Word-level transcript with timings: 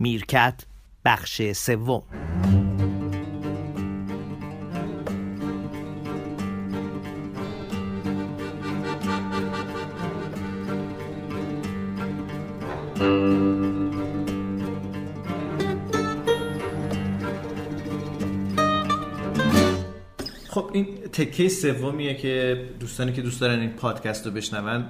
میرکت 0.00 0.64
بخش 1.04 1.52
سوم. 1.52 2.29
تکه 21.20 21.48
سومیه 21.48 22.14
که 22.14 22.64
دوستانی 22.80 23.12
که 23.12 23.22
دوست 23.22 23.40
دارن 23.40 23.60
این 23.60 23.70
پادکست 23.70 24.26
رو 24.26 24.32
بشنون 24.32 24.84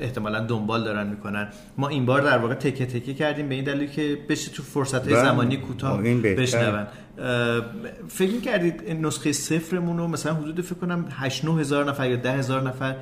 احتمالا 0.00 0.40
دنبال 0.40 0.84
دارن 0.84 1.06
می‌کنن. 1.06 1.48
ما 1.78 1.88
این 1.88 2.06
بار 2.06 2.20
در 2.20 2.38
واقع 2.38 2.54
تکه 2.54 2.86
تکه 2.86 3.14
کردیم 3.14 3.48
به 3.48 3.54
این 3.54 3.64
دلیل 3.64 3.88
که 3.88 4.18
بشه 4.28 4.50
تو 4.50 4.62
فرصت 4.62 5.04
های 5.04 5.14
بله. 5.14 5.24
زمانی 5.24 5.56
کوتاه 5.56 6.02
بشنون. 6.02 6.86
فکر 8.08 8.40
کردید 8.40 8.90
نسخه 8.90 9.32
صفرمون 9.32 9.98
رو 9.98 10.08
مثلا 10.08 10.34
حدود 10.34 10.60
فکر 10.60 10.74
کنم 10.74 11.06
8 11.10 11.44
هزار 11.44 11.84
نفر 11.84 12.10
یا 12.10 12.16
10 12.16 12.32
هزار 12.32 12.62
نفر 12.62 12.96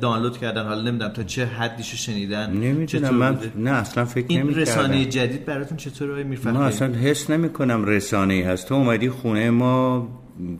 دانلود 0.00 0.38
کردن. 0.38 0.64
حالا 0.64 0.82
نمی‌دونم 0.82 1.12
تا 1.12 1.22
چه 1.22 1.44
حدیشو 1.44 1.96
شنیدن 1.96 2.50
نمی‌دونم 2.50 3.14
من 3.14 3.38
نه 3.56 3.70
اصلا 3.70 4.04
فکر 4.04 4.26
این 4.28 4.54
رسانه 4.54 5.04
جدید 5.04 5.44
براتون 5.44 5.76
چطوره 5.76 6.24
می‌فهمید؟ 6.24 6.60
من 6.60 6.66
اصلا 6.66 6.88
حس 6.88 7.30
نمی 7.30 7.48
کنم 7.48 7.84
رسانه 7.84 8.34
ای 8.34 8.42
هست. 8.42 8.68
تو 8.68 8.74
اومدی 8.74 9.10
خونه 9.10 9.50
ما 9.50 10.08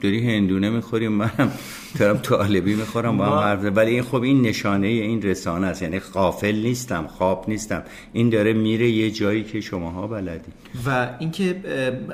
داری 0.01 0.35
هندونه 0.35 0.71
می‌خوریم 0.71 1.13
منم 1.13 1.53
دارم 1.99 2.17
طالبی 2.17 2.75
می‌خورم 2.75 3.17
با 3.17 3.27
هم 3.27 3.39
حرف 3.39 3.77
ولی 3.77 3.91
این 3.91 4.03
خب 4.03 4.23
این 4.23 4.43
نشانه 4.43 4.87
این 4.87 5.23
رسانه 5.23 5.67
است. 5.67 5.83
یعنی 5.83 5.99
قافل 5.99 6.57
نیستم 6.57 7.07
خواب 7.07 7.45
نیستم. 7.49 7.83
این 8.13 8.31
داره 8.31 8.53
میره 8.53 8.89
یه 8.89 9.11
جایی 9.11 9.45
که 9.45 9.61
شماها 9.61 10.07
بلدی. 10.07 10.53
و 10.87 11.09
اینکه 11.19 11.63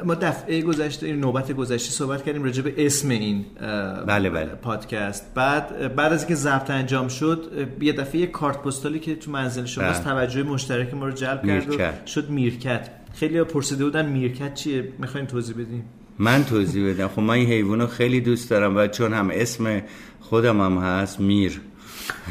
ما 0.05 0.15
دفعه 0.15 0.63
گذشته 0.63 1.07
این 1.07 1.21
نوبت 1.21 1.53
گذشته 1.53 1.91
صحبت 1.91 2.25
کردیم 2.25 2.45
راجع 2.45 2.63
به 2.63 2.87
اسم 2.87 3.09
این 3.09 3.45
بله 4.07 4.31
بله. 4.31 4.47
پادکست. 4.47 5.35
بعد 5.35 5.97
بعد 5.97 6.13
از 6.13 6.21
اینکه 6.21 6.35
ضبط 6.35 6.71
انجام 6.71 7.09
شد 7.09 7.69
یه 7.81 7.93
دفعه 7.93 8.21
یه 8.21 8.27
کارت 8.27 8.63
پستالی 8.63 8.99
که 8.99 9.15
تو 9.17 9.31
منزل 9.31 9.65
شما 9.65 9.85
بله. 9.85 10.05
توجه 10.05 10.43
مشترک 10.43 10.95
ما 10.95 11.07
رو 11.07 11.13
جلب 11.13 11.47
کرد 11.47 11.81
و 11.81 12.07
شد 12.07 12.31
میرکت. 12.31 12.91
خیلی 13.15 13.43
پرسیده 13.45 13.85
بودن 13.85 14.07
میرکت 14.07 14.55
چیه؟ 14.55 14.89
می‌خواین 14.99 15.27
توضیح 15.27 15.55
بدیم 15.55 15.85
من 16.19 16.45
توضیح 16.45 16.91
بدم. 16.91 17.09
خب 17.09 17.21
من 17.21 17.35
این 17.35 17.47
حیوان 17.47 17.81
رو 17.81 17.87
خیلی 17.87 18.21
دوست 18.21 18.51
دارم 18.51 18.77
و 18.77 18.87
چون 18.87 19.13
هم 19.13 19.31
اسم 19.33 19.83
خودم 20.21 20.61
هم 20.61 20.79
هست 20.79 21.21
میر. 21.21 21.61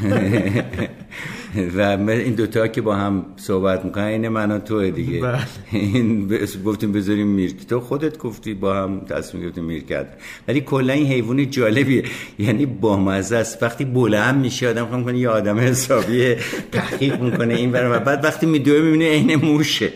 و 1.76 1.80
این 2.10 2.34
دوتا 2.34 2.68
که 2.68 2.80
با 2.80 2.96
هم 2.96 3.26
صحبت 3.36 3.84
می‌کنن 3.84 4.04
این 4.04 4.28
من 4.28 4.50
و 4.50 4.58
تو 4.58 4.90
دیگه. 4.90 5.20
بله. 5.20 5.38
این 5.72 6.38
گفتیم 6.64 6.92
بذاریم 6.92 7.26
میر. 7.26 7.54
تو 7.68 7.80
خودت 7.80 8.18
گفتی 8.18 8.54
با 8.54 8.74
هم 8.74 9.00
تصمیم 9.00 9.48
گفتیم 9.48 9.64
میر 9.64 9.84
کرد. 9.84 10.20
ولی 10.48 10.60
کلا 10.60 10.92
این 10.92 11.06
حیوان 11.06 11.50
جالبیه. 11.50 12.04
یعنی 12.38 12.66
با 12.66 12.96
مزه 12.96 13.36
است. 13.36 13.62
وقتی 13.62 13.84
بلند 13.84 14.40
میشه 14.40 14.68
آدم 14.68 14.86
فکر 14.86 15.02
کنه 15.02 15.18
یه 15.18 15.28
آدم 15.28 15.58
حسابی 15.58 16.34
تحقیق 16.72 17.20
می‌کنه 17.22 17.54
این 17.54 17.72
و 17.72 17.98
بعد 17.98 18.24
وقتی 18.24 18.46
میدوه 18.46 18.80
می‌بینه 18.80 19.10
عین 19.10 19.34
موشه. 19.34 19.92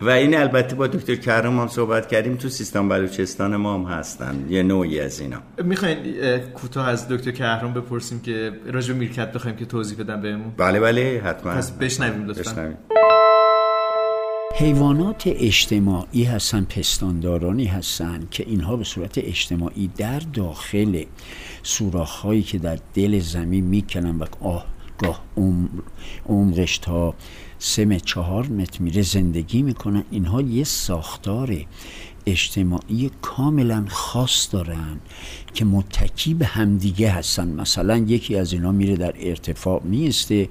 و 0.00 0.10
این 0.10 0.36
البته 0.36 0.74
با 0.76 0.86
دکتر 0.86 1.14
کرم 1.14 1.60
هم 1.60 1.68
صحبت 1.68 2.08
کردیم 2.08 2.36
تو 2.36 2.48
سیستان 2.48 2.88
بلوچستان 2.88 3.56
ما 3.56 3.74
هم 3.74 3.82
هستن 3.82 4.46
یه 4.48 4.62
نوعی 4.62 5.00
از 5.00 5.20
اینا. 5.20 5.38
می‌خواین 5.64 5.98
کوتاه 6.38 6.88
از 6.88 7.08
دکتر 7.08 7.30
کرم 7.30 7.74
بپرسیم 7.74 8.20
که 8.20 8.52
راجع 8.66 8.94
میرکت 8.94 9.32
بخوایم 9.32 9.56
که 9.56 9.64
توضیح 9.64 9.98
بدم 9.98 10.20
بهمون؟ 10.20 10.52
بله 10.56 10.80
بله 10.80 11.22
حتما. 11.24 11.52
پس 11.52 11.70
بشنویم 11.70 12.26
لطفا. 12.26 12.74
حیوانات 14.58 15.22
اجتماعی 15.26 16.24
هستن 16.24 16.64
پستاندارانی 16.64 17.64
هستن 17.64 18.20
که 18.30 18.44
اینها 18.46 18.76
به 18.76 18.84
صورت 18.84 19.18
اجتماعی 19.18 19.90
در 19.96 20.18
داخل 20.18 21.04
سوراخ 21.62 22.10
هایی 22.10 22.42
که 22.42 22.58
در 22.58 22.78
دل 22.94 23.18
زمین 23.18 23.64
می‌کنن 23.64 24.18
و 24.18 24.24
آه 24.40 24.75
گاه 24.98 25.20
عمرش 26.26 26.78
تا 26.78 27.14
سه 27.58 28.00
چهار 28.00 28.46
متر 28.46 28.82
میره 28.82 29.02
زندگی 29.02 29.62
می‌کنن. 29.62 30.04
اینها 30.10 30.42
یه 30.42 30.64
ساختار 30.64 31.56
اجتماعی 32.26 33.10
کاملا 33.22 33.84
خاص 33.88 34.48
دارن. 34.52 35.00
که 35.56 35.64
متکی 35.64 36.34
به 36.34 36.46
همدیگه 36.46 37.10
هستن. 37.10 37.48
مثلا 37.48 37.96
یکی 37.96 38.36
از 38.36 38.52
اینا 38.52 38.72
میره 38.72 38.96
در 38.96 39.14
ارتفاع 39.20 39.82
میسته 39.84 40.48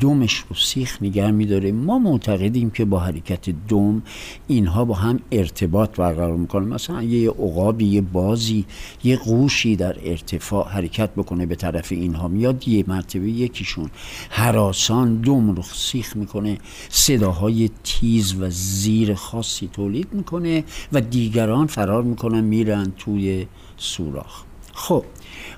دومش 0.00 0.44
رو 0.48 0.56
سیخ 0.56 0.98
نگر 1.02 1.30
میداره. 1.30 1.72
ما 1.72 1.98
معتقدیم 1.98 2.70
که 2.70 2.84
با 2.84 2.98
حرکت 2.98 3.50
دوم 3.68 4.02
اینها 4.46 4.84
با 4.84 4.94
هم 4.94 5.20
ارتباط 5.32 5.96
برقرار 5.96 6.36
می‌کنن. 6.36 6.68
مثلا 6.68 7.02
یه 7.02 7.30
عقابی 7.30 7.84
یه 7.84 8.00
بازی 8.00 8.64
یه 9.04 9.16
قوشی 9.16 9.76
در 9.76 9.96
ارتفاع 10.04 10.68
حرکت 10.68 11.10
بکنه 11.10 11.46
به 11.46 11.54
طرف 11.54 11.92
اینها. 11.92 12.28
میاد 12.28 12.68
یه 12.68 12.84
مرتبه 12.86 13.30
یکیشون 13.30 13.90
حراسان 14.30 15.14
دوم 15.14 15.50
رو 15.50 15.62
سیخ 15.62 16.16
می‌کنه. 16.16 16.58
صداهای 16.88 17.70
تیز 17.84 18.34
و 18.40 18.50
زیر 18.50 19.14
خاصی 19.14 19.68
تولید 19.72 20.08
می‌کنه 20.12 20.64
و 20.92 21.00
دیگران 21.00 21.66
فرار 21.66 22.02
می‌کنن 22.02 22.40
میرن 22.40 22.92
توی 22.98 23.46
سوراخ. 23.82 24.42
خب 24.72 25.04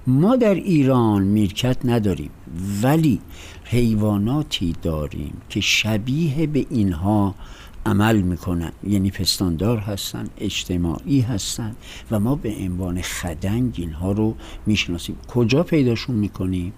ما 0.06 0.36
در 0.36 0.54
ایران 0.54 1.22
میرکت 1.22 1.76
نداریم 1.84 2.30
ولی 2.82 3.20
حیواناتی 3.64 4.74
داریم 4.82 5.36
که 5.48 5.60
شبیه 5.60 6.46
به 6.46 6.66
اینها 6.70 7.34
عمل 7.86 8.20
می‌کنن. 8.20 8.72
یعنی 8.84 9.10
پستاندار 9.10 9.78
هستن 9.78 10.28
اجتماعی 10.38 11.20
هستن 11.20 11.76
و 12.10 12.20
ما 12.20 12.34
به 12.34 12.54
عنوان 12.60 13.02
خدنگ 13.02 13.74
اینها 13.78 14.12
رو 14.12 14.36
می‌شناسیم. 14.66 15.16
کجا 15.28 15.62
پیداشون 15.62 16.16
می‌کنیم؟ 16.16 16.72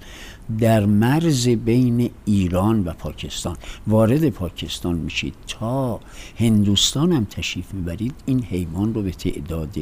در 0.58 0.86
مرز 0.86 1.48
بین 1.48 2.10
ایران 2.24 2.84
و 2.84 2.92
پاکستان. 2.92 3.56
وارد 3.86 4.28
پاکستان 4.28 4.96
میشید 4.96 5.34
تا 5.48 6.00
هندوستان 6.38 7.12
هم 7.12 7.24
تشریف 7.24 7.74
می‌برید 7.74 8.14
این 8.26 8.42
حیوان 8.42 8.94
رو 8.94 9.02
به 9.02 9.10
تعداد 9.10 9.76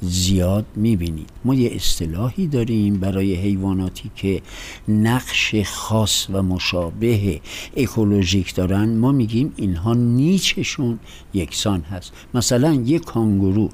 زیاد 0.00 0.66
می‌بینید. 0.76 1.30
ما 1.44 1.54
یه 1.54 1.70
اصطلاحی 1.74 2.46
داریم 2.46 3.00
برای 3.00 3.34
حیواناتی 3.34 4.10
که 4.16 4.42
نقش 4.88 5.54
خاص 5.64 6.26
و 6.32 6.42
مشابه 6.42 7.40
اکولوژیک 7.76 8.54
دارن. 8.54 8.88
ما 8.96 9.12
میگیم 9.12 9.52
اینها 9.56 9.94
نیچشون 9.94 10.98
یکسان 11.34 11.80
هست. 11.80 12.12
مثلا 12.34 12.74
یه 12.74 12.98
کانگورو 12.98 13.68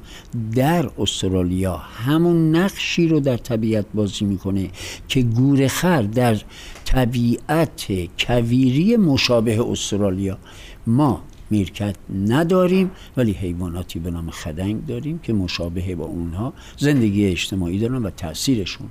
در 0.55 0.91
استرالیا 0.99 1.77
همون 1.77 2.57
نقشی 2.57 3.09
رو 3.09 3.21
در 3.21 3.37
طبیعت 3.37 3.87
بازی 3.95 4.25
می‌کنه 4.25 4.71
که 5.09 5.23
گورخر 5.23 6.03
در 6.03 6.30
در 6.33 6.41
طبیعت 6.85 7.93
کویری 8.19 8.97
مشابه 8.97 9.71
استرالیا. 9.71 10.39
ما 10.87 11.23
میرکت 11.51 11.97
نداریم 12.27 12.91
ولی 13.17 13.33
حیواناتی 13.33 13.99
به 13.99 14.11
نام 14.11 14.31
خدنگ 14.31 14.87
داریم 14.87 15.19
که 15.19 15.33
مشابه 15.33 15.95
با 15.95 16.05
اونها 16.05 16.53
زندگی 16.77 17.27
اجتماعی 17.27 17.79
دارن 17.79 18.03
و 18.03 18.11
تاثیرشون 18.11 18.89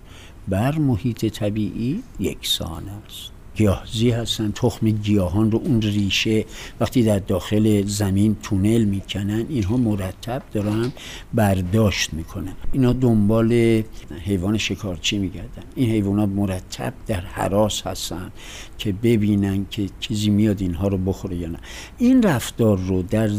بر 0.47 0.77
محیط 0.77 1.25
طبیعی 1.25 2.03
یکسان 2.19 2.83
است. 2.89 3.38
گیاهزی 3.55 4.09
هستن 4.09 4.51
تخم 4.51 4.89
گیاهان 4.89 5.51
رو 5.51 5.61
اون 5.63 5.81
ریشه 5.81 6.45
وقتی 6.79 7.03
در 7.03 7.19
داخل 7.19 7.83
زمین 7.85 8.35
تونل 8.43 8.83
می‌کنن 8.83 9.45
اینها 9.49 9.77
مرتب 9.77 10.43
دارن 10.51 10.91
برداشت 11.33 12.13
می‌کنن. 12.13 12.53
اینا 12.71 12.93
دنبال 12.93 13.83
حیوان 14.25 14.57
شکارچی 14.57 15.17
میگردن. 15.17 15.63
این 15.75 15.89
حیوانات 15.89 16.29
مرتب 16.29 16.93
در 17.07 17.21
حراس 17.21 17.87
هستن 17.87 18.31
که 18.77 18.91
ببینن 18.91 19.65
که 19.71 19.89
چیزی 19.99 20.29
میاد 20.29 20.61
اینها 20.61 20.87
رو 20.87 20.97
بخوره 20.97 21.35
یا 21.35 21.47
نه. 21.47 21.59
این 21.97 22.23
رفتار 22.23 22.77
رو 22.77 23.01
در 23.01 23.29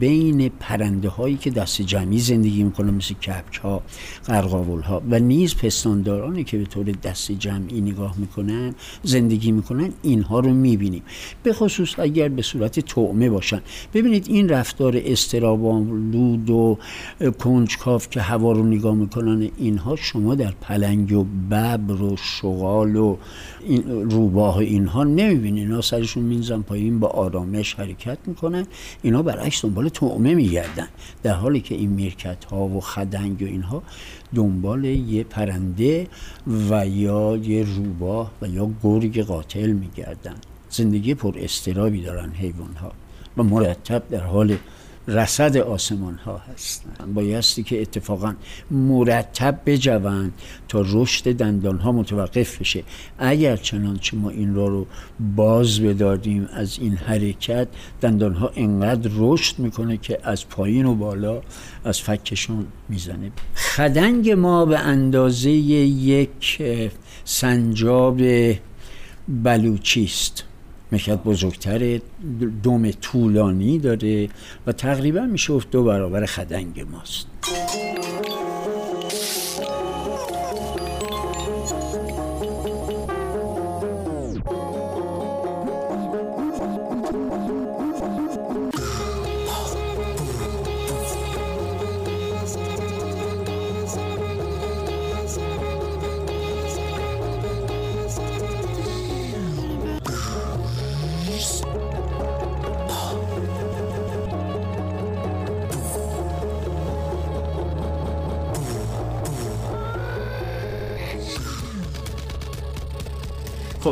بین 0.00 0.48
پرنده 0.48 1.08
هایی 1.08 1.36
که 1.36 1.50
دست 1.50 1.82
جمعی 1.82 2.18
زندگی 2.18 2.62
می‌کنن 2.62 2.90
مثل 2.90 3.14
کپک 3.14 3.56
ها 3.56 3.82
قرقاول 4.24 4.82
ها 4.82 5.02
و 5.10 5.18
نیز 5.18 5.56
پستاندارانی 5.56 6.44
که 6.44 6.58
به 6.58 6.64
طور 6.64 6.86
دست 6.86 7.32
جمعی 7.32 7.80
نگاه 7.80 8.14
می‌کنن 8.18 8.74
زندگی 9.02 9.52
می‌کنن. 9.52 9.67
می‌کنن 9.70 9.92
اینها 10.02 10.40
رو 10.40 10.50
می‌بینیم. 10.50 11.02
به 11.42 11.52
خصوص 11.52 11.98
اگر 11.98 12.28
به 12.28 12.42
صورت 12.42 12.80
تعمه 12.80 13.30
باشن. 13.30 13.60
ببینید 13.94 14.26
این 14.28 14.48
رفتار 14.48 15.00
استرابالود 15.04 16.50
و 16.50 16.78
کنجکاف 17.38 18.10
که 18.10 18.20
هوا 18.20 18.52
رو 18.52 18.66
نگاه 18.66 18.94
می‌کنن 18.94 19.50
اینها 19.58 19.96
شما 19.96 20.34
در 20.34 20.52
پلنگ 20.60 21.12
و 21.12 21.24
ببر 21.50 22.02
و 22.02 22.16
شغال 22.16 22.96
و 22.96 23.16
این 23.66 24.10
روباه 24.10 24.56
اینها 24.56 25.04
نمی‌بینید 25.04 25.64
اینا 25.64 25.80
سرشون 25.80 26.22
مینزن 26.22 26.62
پایین 26.62 27.00
با 27.00 27.08
آرامش 27.08 27.74
حرکت 27.74 28.18
می‌کنن. 28.26 28.66
اینا 29.02 29.22
برعکس 29.22 29.62
دنبال 29.62 29.88
تعمه 29.88 30.34
میگردن. 30.34 30.88
در 31.22 31.34
حالی 31.34 31.60
که 31.60 31.74
این 31.74 31.90
میرکت 31.90 32.44
ها 32.44 32.64
و 32.68 32.80
خدنگ 32.80 33.42
و 33.42 33.44
اینها 33.44 33.82
دنبال 34.34 34.84
یه 34.84 35.24
پرنده 35.24 36.06
و 36.70 36.86
یا 36.86 37.36
یه 37.36 37.66
روباه 37.76 38.32
و 38.42 38.48
یا 38.48 38.70
گرگ 38.82 39.22
قاتل 39.22 39.70
میگردن. 39.72 40.34
زندگی 40.70 41.14
پر 41.14 41.34
استرابی 41.38 42.02
دارن 42.02 42.30
حیوان 42.30 42.74
ها 42.74 42.92
و 43.36 43.42
مرتب 43.42 44.02
در 44.10 44.24
حال 44.24 44.56
رسد 45.08 45.56
آسمان 45.56 46.14
ها 46.14 46.38
هستند. 46.38 47.14
بایستی 47.14 47.62
که 47.62 47.82
اتفاقا 47.82 48.34
مرتب 48.70 49.60
بجوند 49.66 50.32
تا 50.68 50.84
رشد 50.86 51.32
دندان 51.32 51.78
ها 51.78 51.92
متوقف 51.92 52.58
بشه. 52.58 52.82
اگر 53.18 53.56
چنانچه 53.56 54.16
ما 54.16 54.30
این 54.30 54.54
را 54.54 54.68
رو 54.68 54.86
باز 55.36 55.80
بدادیم 55.80 56.48
از 56.52 56.78
این 56.78 56.94
حرکت 56.94 57.68
دندان 58.00 58.34
ها 58.34 58.52
انقدر 58.56 59.10
رشد 59.16 59.58
می‌کنه 59.58 59.96
که 59.96 60.18
از 60.22 60.48
پایین 60.48 60.86
و 60.86 60.94
بالا 60.94 61.42
از 61.84 62.00
فکشون 62.00 62.66
می‌زنه. 62.88 63.32
خدنگ 63.54 64.30
ما 64.30 64.64
به 64.64 64.78
اندازه 64.78 65.50
یک 65.50 66.62
سنجاب 67.24 68.20
بلوچی 69.28 70.04
است 70.04 70.44
مشهد 70.92 71.24
بزرگتر 71.24 72.00
دوم 72.62 72.90
طولانی 72.90 73.78
داره 73.78 74.28
و 74.66 74.72
تقریبا 74.72 75.20
میشه 75.20 75.58
دو 75.70 75.84
برابر 75.84 76.26
خدنگ 76.26 76.86
ماست. 76.90 77.26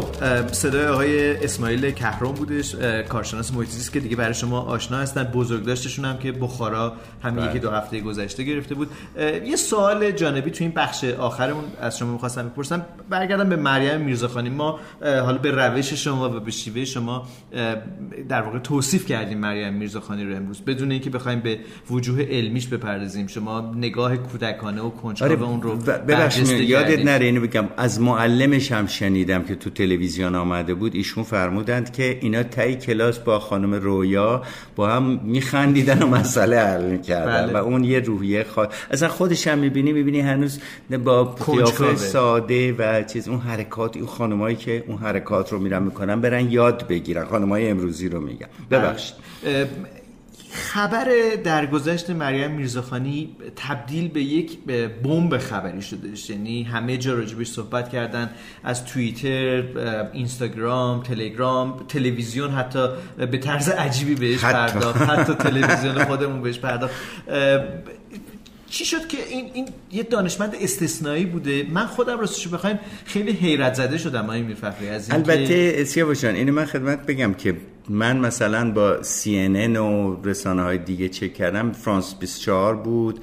خب 0.00 0.52
صدای 0.52 0.86
آقای 0.86 1.44
اسماعیل 1.44 1.90
کهرام 1.90 2.34
بودش 2.34 2.74
کارشناس 3.08 3.54
محیط 3.54 3.90
که 3.92 4.00
دیگه 4.00 4.16
برای 4.16 4.34
شما 4.34 4.60
آشنا 4.60 4.98
هستن. 4.98 5.24
بزرگداشتشون 5.24 6.04
هم 6.04 6.18
که 6.18 6.32
بخارا 6.32 6.92
همین 7.22 7.44
یکی 7.44 7.58
دو 7.58 7.70
هفته 7.70 8.00
گذشته 8.00 8.42
گرفته 8.42 8.74
بود. 8.74 8.90
یه 9.44 9.56
سوال 9.56 10.10
جانبی 10.10 10.50
تو 10.50 10.64
این 10.64 10.72
بخش 10.76 11.04
آخرمون 11.04 11.64
از 11.80 11.98
شما 11.98 12.12
می‌خواستم 12.12 12.48
بپرسم. 12.48 12.86
برگردم 13.10 13.48
به 13.48 13.56
مریم 13.56 14.00
میرزاخانی. 14.00 14.50
ما 14.50 14.80
حالا 15.02 15.38
به 15.38 15.50
روش 15.50 15.92
شما 15.92 16.36
و 16.36 16.40
به 16.40 16.50
شیوه 16.50 16.84
شما 16.84 17.26
در 18.28 18.42
واقع 18.42 18.58
توصیف 18.58 19.06
کردیم 19.06 19.38
مریم 19.38 19.74
میرزاخانی 19.74 20.24
رو 20.24 20.36
امروز. 20.36 20.60
بدون 20.60 20.90
اینکه 20.90 21.10
بخوایم 21.10 21.40
به 21.40 21.58
وجوه 21.90 22.22
علمیش 22.22 22.66
بپردازیم 22.66 23.26
شما 23.26 23.74
نگاه 23.76 24.16
کودکانه 24.16 24.82
و 24.82 24.90
کنجکاو 24.90 25.32
آره 25.32 25.42
اون 25.42 25.62
رو 25.62 25.76
ببخشید 25.76 26.48
یادت 26.48 27.04
نره 27.04 27.26
اینو 27.26 27.40
بگم. 27.40 27.68
از 27.76 28.00
معلمش 28.00 28.72
هم 28.72 28.86
شنیدم 28.86 29.42
که 29.42 29.54
تو 29.54 29.70
تلویزیون 29.86 30.34
آمده 30.34 30.74
بود 30.74 30.94
ایشون 30.94 31.24
فرمودند 31.24 31.92
که 31.92 32.18
اینا 32.20 32.42
تای 32.42 32.74
کلاس 32.74 33.18
با 33.18 33.38
خانم 33.38 33.74
رویا 33.74 34.42
با 34.76 34.88
هم 34.88 35.20
میخندیدن 35.24 36.02
و 36.02 36.06
مسئله 36.06 36.60
حل 36.60 36.84
می‌کردن 36.84 37.46
بله. 37.46 37.52
و 37.52 37.56
اون 37.56 37.84
یه 37.84 38.00
روحیه 38.00 38.44
خواهد 38.44 38.72
اصلا 38.90 39.08
خودش 39.08 39.46
هم 39.46 39.58
می‌بینی 39.58 39.92
می‌بینی 39.92 40.20
هنوز 40.20 40.60
با 41.04 41.24
قیافه 41.24 41.96
ساده 41.96 42.72
و 42.72 43.02
چیز 43.02 43.28
اون 43.28 43.38
حرکات 43.38 43.96
اون 43.96 44.06
خانمایی 44.06 44.56
که 44.56 44.84
اون 44.86 44.98
حرکات 44.98 45.52
رو 45.52 45.58
میرن 45.58 45.82
می‌کنن 45.82 46.20
برن 46.20 46.50
یاد 46.50 46.86
بگیرن 46.88 47.24
خانمای 47.24 47.68
امروزی 47.68 48.08
رو 48.08 48.20
میگم 48.20 48.48
ببخشید. 48.70 49.16
خبر 50.56 51.08
درگذشت 51.44 52.10
مریم 52.10 52.50
میرزاخانی 52.50 53.36
تبدیل 53.56 54.08
به 54.08 54.22
یک 54.22 54.58
بمب 55.02 55.38
خبری 55.38 55.82
شده. 55.82 56.08
یعنی 56.28 56.62
همه 56.62 56.96
جا 56.96 57.14
راجبش 57.14 57.46
صحبت 57.46 57.88
کردن 57.88 58.30
از 58.64 58.84
توییتر 58.84 59.64
اینستاگرام 60.12 61.02
تلگرام 61.02 61.84
تلویزیون 61.88 62.50
حتی 62.50 62.88
به 63.18 63.38
طرز 63.38 63.68
عجیبی 63.68 64.14
بهش 64.14 64.40
پرداخت. 64.40 65.02
حتی 65.02 65.34
تلویزیون 65.50 66.04
خودمون 66.04 66.42
بهش 66.42 66.58
پرداخت. 66.58 66.94
چی 68.70 68.84
شد 68.84 69.06
که 69.06 69.18
این, 69.28 69.50
این 69.54 69.68
یه 69.92 70.02
دانشمند 70.02 70.54
استثنایی 70.60 71.24
بوده؟ 71.24 71.66
من 71.70 71.86
خودم 71.86 72.20
راستش 72.20 72.48
بخوایم 72.48 72.78
خیلی 73.04 73.32
حیرت 73.32 73.74
زده 73.74 73.98
شدم 73.98 74.24
آقای 74.24 74.42
میرفخری 74.42 74.88
از 74.88 75.10
این 75.10 75.18
البته 75.18 76.04
باشن 76.04 76.34
اینو 76.34 76.52
من 76.52 76.64
خدمت 76.64 77.06
بگم 77.06 77.34
که 77.34 77.56
من 77.88 78.16
مثلا 78.16 78.70
با 78.70 78.96
CNN 79.02 79.76
و 79.78 80.16
رسانه 80.24 80.62
های 80.62 80.78
دیگه 80.78 81.08
چک 81.08 81.34
کردم 81.34 81.72
فرانس 81.72 82.14
24 82.14 82.76
بود 82.76 83.20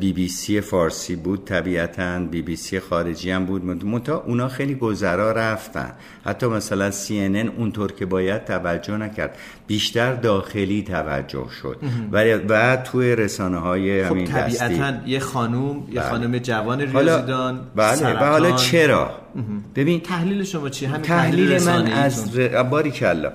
بی 0.00 0.12
بی 0.12 0.28
سی 0.28 0.60
فارسی 0.60 1.16
بود 1.16 1.44
طبیعتا 1.44 2.18
بی 2.18 2.42
بی 2.42 2.56
سی 2.56 2.80
خارجی 2.80 3.30
هم 3.30 3.46
بود. 3.46 3.64
منتها 3.64 4.22
اونا 4.26 4.48
خیلی 4.48 4.74
گذرا 4.74 5.32
رفتن. 5.32 5.92
حتی 6.24 6.46
مثلا 6.46 6.90
سی 6.90 7.20
ان 7.20 7.36
اونطور 7.36 7.92
که 7.92 8.06
باید 8.06 8.44
توجه 8.44 8.96
نکرد. 8.96 9.36
بیشتر 9.66 10.14
داخلی 10.14 10.82
توجه 10.82 11.46
شد. 11.62 11.78
و, 12.12 12.38
و 12.48 12.76
توی 12.76 13.16
رسانه 13.16 13.58
های 13.58 14.04
خب 14.04 14.10
همین 14.10 14.24
طبیعتا 14.24 15.06
یه 15.06 15.18
خانوم 15.18 15.76
یه 15.88 16.00
بله. 16.00 16.10
خانم 16.10 16.38
جوان 16.38 16.80
ریاضیدان 16.80 17.60
بله 17.76 18.20
و 18.20 18.24
حالا 18.24 18.52
چرا؟ 18.52 19.10
ببین 19.74 20.00
تحلیل 20.00 20.44
شما 20.44 20.68
چی؟ 20.68 20.86
همین 20.86 21.02
تحلیل, 21.02 21.62
من 21.62 21.86
از 21.86 22.38
ر... 22.38 22.62
باری 22.62 22.90
کلا 22.90 23.32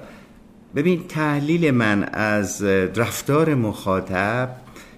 ببین 0.76 1.08
تحلیل 1.08 1.72
من 1.72 2.04
از 2.04 2.64
رفتار 2.96 3.56
مخاطب 3.56 4.50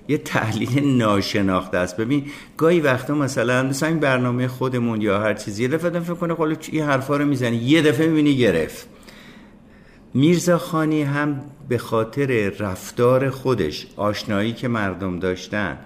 یه 0.07 0.17
تحلیل 0.17 0.97
ناشناخته 0.97 1.77
است. 1.77 1.97
ببین 1.97 2.25
گاهی 2.57 2.79
وقتا 2.79 3.15
مثلا 3.15 3.63
مثلا 3.63 3.89
این 3.89 3.99
برنامه 3.99 4.47
خودمون 4.47 5.01
یا 5.01 5.19
هر 5.19 5.33
چیزی 5.33 5.63
یه 5.63 5.69
دفعه 5.69 5.99
فکر 5.99 6.13
کنه 6.13 6.35
خب 6.35 6.41
این 6.71 6.83
حرفا 6.83 7.17
رو 7.17 7.25
می‌زنی 7.25 7.55
یه 7.55 7.81
دفعه 7.81 8.07
می‌بینی 8.07 8.37
گرفت. 8.37 8.87
میرزا 10.13 10.57
خانی 10.57 11.03
هم 11.03 11.41
به 11.69 11.77
خاطر 11.77 12.49
رفتار 12.59 13.29
خودش 13.29 13.87
آشنایی 13.97 14.53
که 14.53 14.67
مردم 14.67 15.19
داشتن 15.19 15.77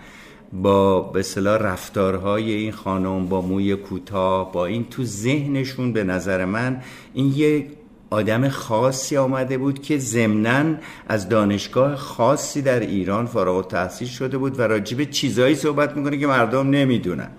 با 0.54 1.02
به 1.02 1.24
صلاح 1.24 1.58
رفتارهای 1.62 2.52
این 2.52 2.72
خانم 2.72 3.26
با 3.26 3.42
موی 3.42 3.76
کوتاه 3.76 4.52
با 4.52 4.66
این 4.66 4.86
تو 4.90 5.04
ذهنشون 5.04 5.94
به 5.94 6.04
نظر 6.04 6.46
من 6.46 6.82
این 7.14 7.34
یه 7.36 7.68
آدم 8.10 8.50
خاصی 8.50 9.18
آمده 9.18 9.58
بود 9.58 9.82
که 9.82 9.98
ضمنا 9.98 10.76
از 11.08 11.30
دانشگاه 11.30 11.96
خاصی 11.96 12.62
در 12.62 12.80
ایران 12.80 13.26
فارغ 13.26 13.68
تحصیل 13.68 14.08
شده 14.08 14.38
بود 14.38 14.60
و 14.60 14.62
راجب 14.62 15.04
چیزایی 15.04 15.56
صحبت 15.56 15.98
می‌کنه 15.98 16.18
که 16.18 16.28
مردم 16.28 16.70
نمی‌دونن. 16.70 17.30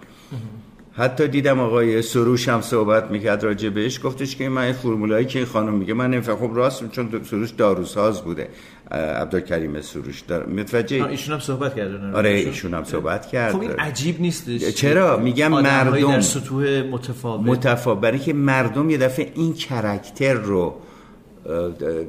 حتی 0.98 1.28
دیدم 1.28 1.60
آقای 1.60 2.02
سروش 2.02 2.48
هم 2.48 2.60
صحبت 2.60 3.10
می‌کرد 3.10 3.44
راجع 3.44 3.68
بهش. 3.68 4.00
گفتش 4.04 4.36
که 4.36 4.48
من 4.48 4.72
فرمولایی 4.72 5.26
که 5.26 5.38
این 5.38 5.48
خانم 5.48 5.74
میگه 5.74 5.94
من 5.94 6.10
نمیفهم. 6.10 6.36
خب 6.36 6.50
راست 6.54 6.90
چون 6.90 7.22
سروش 7.30 7.50
داروساز 7.50 8.20
بوده. 8.22 8.48
عبدالکریم 8.90 9.80
سروش 9.80 10.20
دار 10.20 10.46
متوجه 10.46 11.04
ایشون 11.04 11.34
هم 11.34 11.40
صحبت 11.40 11.76
کرد. 11.76 12.14
آره 12.14 12.30
ایشون 12.30 12.74
هم 12.74 12.84
صحبت 12.84 13.26
کرد 13.26 13.52
خب 13.52 13.60
این 13.60 13.70
عجیب 13.70 14.20
نیست 14.20 14.70
چرا؟ 14.70 15.16
میگم 15.16 15.48
مردم 15.48 16.12
در 16.12 16.20
سطوح 16.20 16.82
متفاوت. 16.82 17.46
متفاوت. 17.46 18.00
برای 18.00 18.18
که 18.18 18.32
مردم 18.32 18.90
یه 18.90 18.98
دفعه 18.98 19.32
این 19.34 19.54
character 19.54 20.34
رو 20.34 20.74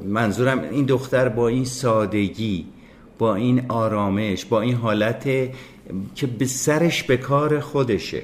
منظورم 0.06 0.60
این 0.70 0.84
دختر 0.84 1.28
با 1.28 1.48
این 1.48 1.64
سادگی 1.64 2.66
با 3.18 3.34
این 3.34 3.64
آرامش 3.68 4.44
با 4.44 4.60
این 4.60 4.74
حالت 4.74 5.24
که 6.14 6.26
به 6.38 6.46
سرش 6.46 7.02
به 7.02 7.16
کار 7.16 7.60
خودشه. 7.60 8.22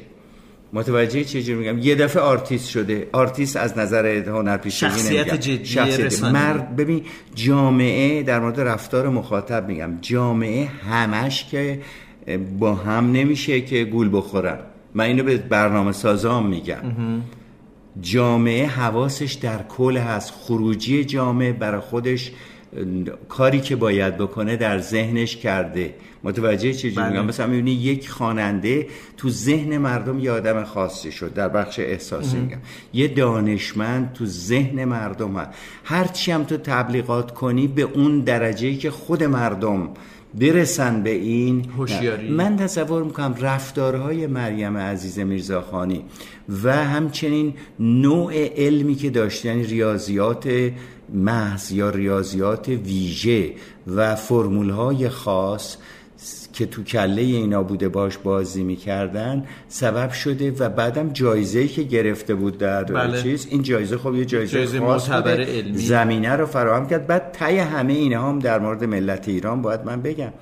متوجه 0.73 1.25
چه 1.25 1.55
میگم؟ 1.55 1.79
یه 1.79 1.95
دفعه 1.95 2.23
آرتیست 2.23 2.69
شده. 2.69 3.09
آرتیست 3.13 3.57
از 3.57 3.79
نظر 3.79 4.07
هنر 4.07 4.57
پیشگی 4.57 4.91
شخصیت 4.91 5.35
جدی. 5.35 5.65
شخصیت 5.65 6.25
مرد 6.25 6.77
ببین 6.77 7.03
جامعه 7.35 8.23
در 8.23 8.41
مورد 8.41 8.61
رفتار 8.61 9.09
مخاطب 9.09 9.69
میگم. 9.69 9.99
جامعه 10.01 10.67
همش 10.67 11.45
که 11.45 11.81
با 12.59 12.75
هم 12.75 13.13
نمیشه 13.13 13.61
که 13.61 13.85
گول 13.85 14.11
بخورن. 14.13 14.59
من 14.95 15.05
اینو 15.05 15.23
به 15.23 15.37
برنامه 15.37 15.93
سازام 15.93 16.47
میگم. 16.47 17.23
جامعه 18.01 18.67
حواسش 18.67 19.33
در 19.33 19.63
کل 19.69 19.97
هست. 19.97 20.35
خروجی 20.41 21.05
جامعه 21.05 21.53
برای 21.53 21.81
خودش 21.81 22.33
کاری 23.29 23.61
که 23.61 23.77
باید 23.77 24.17
بکنه 24.17 24.57
در 24.57 24.79
ذهنش 24.79 25.37
کرده. 25.37 25.95
متوجه 26.25 26.73
چه 26.73 26.91
بله. 26.91 27.09
میگم؟ 27.09 27.25
مثلا 27.25 27.47
می‌بینی 27.47 27.71
یک 27.73 28.09
خواننده 28.11 28.87
تو 29.17 29.31
ذهن 29.31 29.79
مردم 29.79 30.19
یه 30.19 30.31
آدم 30.31 30.65
خاصی 30.65 31.13
شد. 31.13 31.35
در 31.35 31.49
بخش 31.49 31.79
احساسی 31.79 32.37
میگم. 32.37 32.59
یه 32.95 33.09
دانشمند 33.09 34.13
تو 34.13 34.27
ذهن 34.27 34.85
مردم 34.85 35.37
هست. 35.37 35.51
هرچی 35.85 36.33
هم 36.33 36.45
تو 36.45 36.57
تبلیغات 36.57 37.35
کنی 37.35 37.67
به 37.67 37.83
اون 37.83 38.21
درجه 38.21 38.75
که 38.75 38.91
خود 38.91 39.25
مردم 39.25 39.89
برسن 40.35 41.03
به 41.03 41.11
این 41.11 41.65
هوشیاری. 41.77 42.29
من 42.29 42.57
تصور 42.57 43.03
می‌کنم 43.03 43.35
رفتارهای 43.41 44.27
مریم 44.27 44.77
عزیز 44.77 45.19
میرزاخانی 45.19 46.05
و 46.65 46.85
همچنین 46.85 47.55
نوع 47.81 48.35
علمی 48.57 48.95
که 48.95 49.11
داشته 49.11 49.49
یعنی 49.49 49.65
ریاضیات 49.65 50.71
محض 51.09 51.73
یا 51.73 51.91
ریاضیات 51.91 52.69
ویژه 52.69 53.53
و 53.87 54.15
فرمول 54.15 55.09
خاص 55.09 55.77
که 56.53 56.67
تو 56.67 56.83
کله 56.83 57.23
اینا 57.23 57.63
بوده 57.63 57.89
باش 57.89 58.19
بازی 58.19 58.65
می‌کردن 58.65 59.45
سبب 59.69 60.11
شده 60.11 60.51
و 60.51 60.69
بعدم 60.69 61.13
جایزه 61.13 61.69
که 61.69 61.83
گرفته 61.83 62.35
بود 62.35 62.59
در 62.59 62.85
بله. 62.85 63.23
چیز 63.23 63.47
این 63.51 63.63
جایزه 63.63 63.99
خب 63.99 64.15
یه 64.15 64.25
جایزه, 64.25 64.53
جایزه 64.53 64.81
خاص 64.81 65.09
معتبر 65.09 65.37
بوده. 65.37 65.59
علمی. 65.59 65.79
زمینه 65.79 66.33
رو 66.33 66.47
فراهم 66.47 66.87
کرد 66.87 67.07
بعد 67.07 67.33
تای 67.33 67.59
همه 67.59 67.93
اینها 67.93 68.29
هم 68.29 68.39
در 68.39 68.59
مورد 68.59 68.85
ملت 68.85 69.29
ایران 69.29 69.63
باید 69.63 69.81
من 69.85 70.03
بگم 70.03 70.33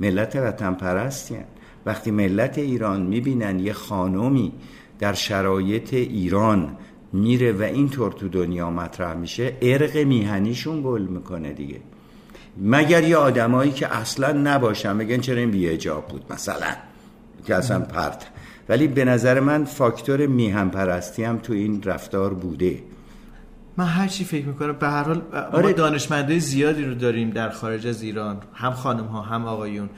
ملت 0.00 0.36
وطن 0.36 0.74
پرستی 0.74 1.34
هن. 1.34 1.44
وقتی 1.86 2.10
ملت 2.10 2.58
ایران 2.58 3.02
می‌بینن 3.02 3.58
یه 3.58 3.72
خانومی 3.72 4.52
در 4.98 5.12
شرایط 5.12 5.94
ایران 5.94 6.76
میره 7.14 7.52
و 7.52 7.62
اینطور 7.62 8.12
تو 8.12 8.28
دنیا 8.28 8.70
مطرح 8.70 9.14
میشه 9.14 9.56
ارق 9.62 9.96
میهنیشون 9.96 10.82
گل 10.82 11.02
می‌کنه 11.02 11.52
دیگه. 11.52 11.80
مگر 12.58 13.02
یه 13.02 13.16
آدمایی 13.16 13.72
که 13.72 13.96
اصلا 13.96 14.32
نباشن 14.32 14.98
بگن 14.98 15.18
چرا 15.18 15.38
این 15.38 15.50
بیهجاب 15.50 16.08
بود 16.08 16.24
مثلا 16.30 16.76
که 17.46 17.54
اصلا 17.54 17.80
پرت. 17.80 18.26
ولی 18.68 18.88
به 18.88 19.04
نظر 19.04 19.40
من 19.40 19.64
فاکتور 19.64 20.26
میهن 20.26 20.68
پرستی 20.68 21.24
هم 21.24 21.38
تو 21.38 21.52
این 21.52 21.82
رفتار 21.82 22.34
بوده. 22.34 22.82
من 23.76 23.84
هر 23.84 24.08
چی 24.08 24.24
فکر 24.24 24.46
می‌کنم 24.46 24.72
به 24.72 24.88
هر 24.88 25.02
حال 25.02 25.22
ما 25.32 25.58
آره. 25.58 25.72
دانشمندای 25.72 26.40
زیادی 26.40 26.84
رو 26.84 26.94
داریم 26.94 27.30
در 27.30 27.50
خارج 27.50 27.86
از 27.86 28.02
ایران 28.02 28.38
هم 28.54 28.72
خانم 28.72 29.04
ها 29.04 29.20
هم 29.20 29.46
آقایون. 29.46 29.90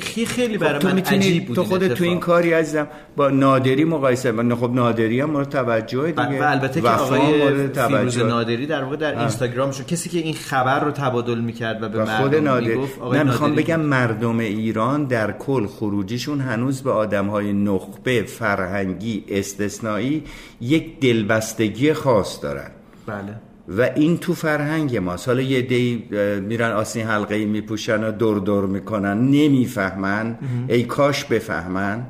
خیلی 0.00 0.26
خیلی 0.26 0.58
برای 0.58 0.74
خب 0.74 0.78
تو 0.78 0.88
من 0.88 0.98
عجیب 0.98 1.46
بود 1.46 1.56
تو 1.56 1.64
خودت 1.64 1.94
تو 1.94 2.04
این. 2.04 2.20
کاری 2.20 2.52
عزیزم 2.52 2.88
با 3.16 3.30
نادری 3.30 3.84
مقایسه 3.84 4.32
من 4.32 4.54
خب 4.54 4.70
نادری 4.70 5.20
هم 5.20 5.30
مورد 5.30 5.48
توجه 5.48 6.06
دیگه. 6.06 6.42
و 6.44 6.50
البته 6.50 6.80
که 6.80 6.88
آقای 6.88 7.68
فیروز. 7.68 8.18
نادری 8.18 8.66
در 8.66 8.84
واقع 8.84 8.96
در 8.96 9.18
اینستاگرامشون 9.18 9.86
کسی 9.86 10.08
که 10.08 10.18
این 10.18 10.34
خبر 10.34 10.84
رو 10.84 10.90
تبادل 10.90 11.38
می‌کرد 11.38 11.82
و 11.82 11.88
به 11.88 11.98
و 11.98 12.06
خود 12.06 12.34
مردم 12.34 12.44
نادری. 12.44 12.74
می‌گفت 12.74 13.00
آقای 13.00 13.18
نه 13.18 13.24
نادری 13.24 13.52
بگم 13.52 13.80
مردم 13.80 14.38
ایران 14.38 15.04
در 15.04 15.32
کل 15.32 15.66
خروجیشون 15.66 16.40
هنوز 16.40 16.82
به 16.82 16.90
آدم 16.90 17.26
های 17.26 17.52
نخبه 17.52 18.22
فرهنگی 18.22 19.24
استثنایی 19.28 20.24
یک 20.60 21.00
دلبستگی 21.00 21.92
خاص 21.92 22.42
دارن. 22.42 22.70
بله. 23.06 23.47
و 23.68 23.82
این 23.82 24.18
تو 24.18 24.34
فرهنگ 24.34 24.96
ماست. 24.96 25.28
حالا 25.28 25.40
یه 25.40 25.62
دی 25.62 26.08
میرن 26.40 26.72
آسین 26.72 27.06
حلقه 27.06 27.34
ای 27.34 27.44
میپوشن 27.44 28.04
و 28.04 28.12
دور 28.12 28.38
دور 28.38 28.66
می‌کنن. 28.66 29.18
نمی‌فهمن. 29.18 30.38
ای 30.68 30.82
کاش 30.82 31.24
بفهمن. 31.24 32.06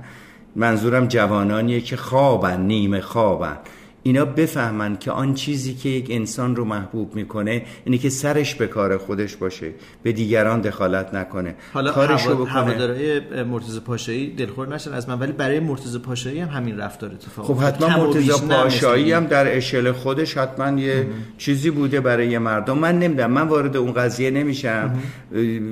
منظورم 0.56 1.06
جوانانیه 1.06 1.80
که 1.80 1.96
خوابن 1.96 2.60
نیمه 2.60 3.00
خوابن. 3.00 3.56
اینا 4.02 4.24
بفهمن 4.24 4.96
که 4.96 5.10
آن 5.10 5.34
چیزی 5.34 5.74
که 5.74 5.88
یک 5.88 6.06
انسان 6.10 6.56
رو 6.56 6.64
محبوب 6.64 7.14
می‌کنه 7.14 7.62
اینه 7.84 7.98
که 7.98 8.08
سرش 8.08 8.54
به 8.54 8.66
کار 8.66 8.96
خودش 8.96 9.36
باشه 9.36 9.70
به 10.02 10.12
دیگران 10.12 10.60
دخالت 10.60 11.14
نکنه. 11.14 11.54
حالا 11.72 11.92
کارشو 11.92 12.30
هوا... 12.30 12.44
بکنه. 12.44 12.52
هوادارهای 12.52 13.20
مرتضی 13.44 13.80
پاشایی 13.80 14.34
دلخور 14.34 14.74
نشن 14.74 14.92
از 14.92 15.08
من 15.08 15.18
ولی 15.18 15.32
برای 15.32 15.60
مرتضی 15.60 15.98
پاشایی 15.98 16.40
هم 16.40 16.48
همین 16.48 16.78
رفتار 16.78 17.10
اتفاق 17.10 17.46
خب. 17.46 17.62
حتما 17.62 17.88
مرتضی 17.88 18.32
پاشایی 18.48 19.12
هم. 19.12 19.26
در 19.26 19.56
اشل 19.56 19.92
خودش 19.92 20.36
حتما 20.36 20.80
یه 20.80 21.06
چیزی 21.38 21.70
بوده 21.70 22.00
برای 22.00 22.38
مردم. 22.38 22.78
من 22.78 22.98
نمی‌دونم 22.98 23.30
من 23.30 23.48
وارد 23.48 23.76
اون 23.76 23.92
قضیه 23.92 24.30
نمیشم. 24.30 24.98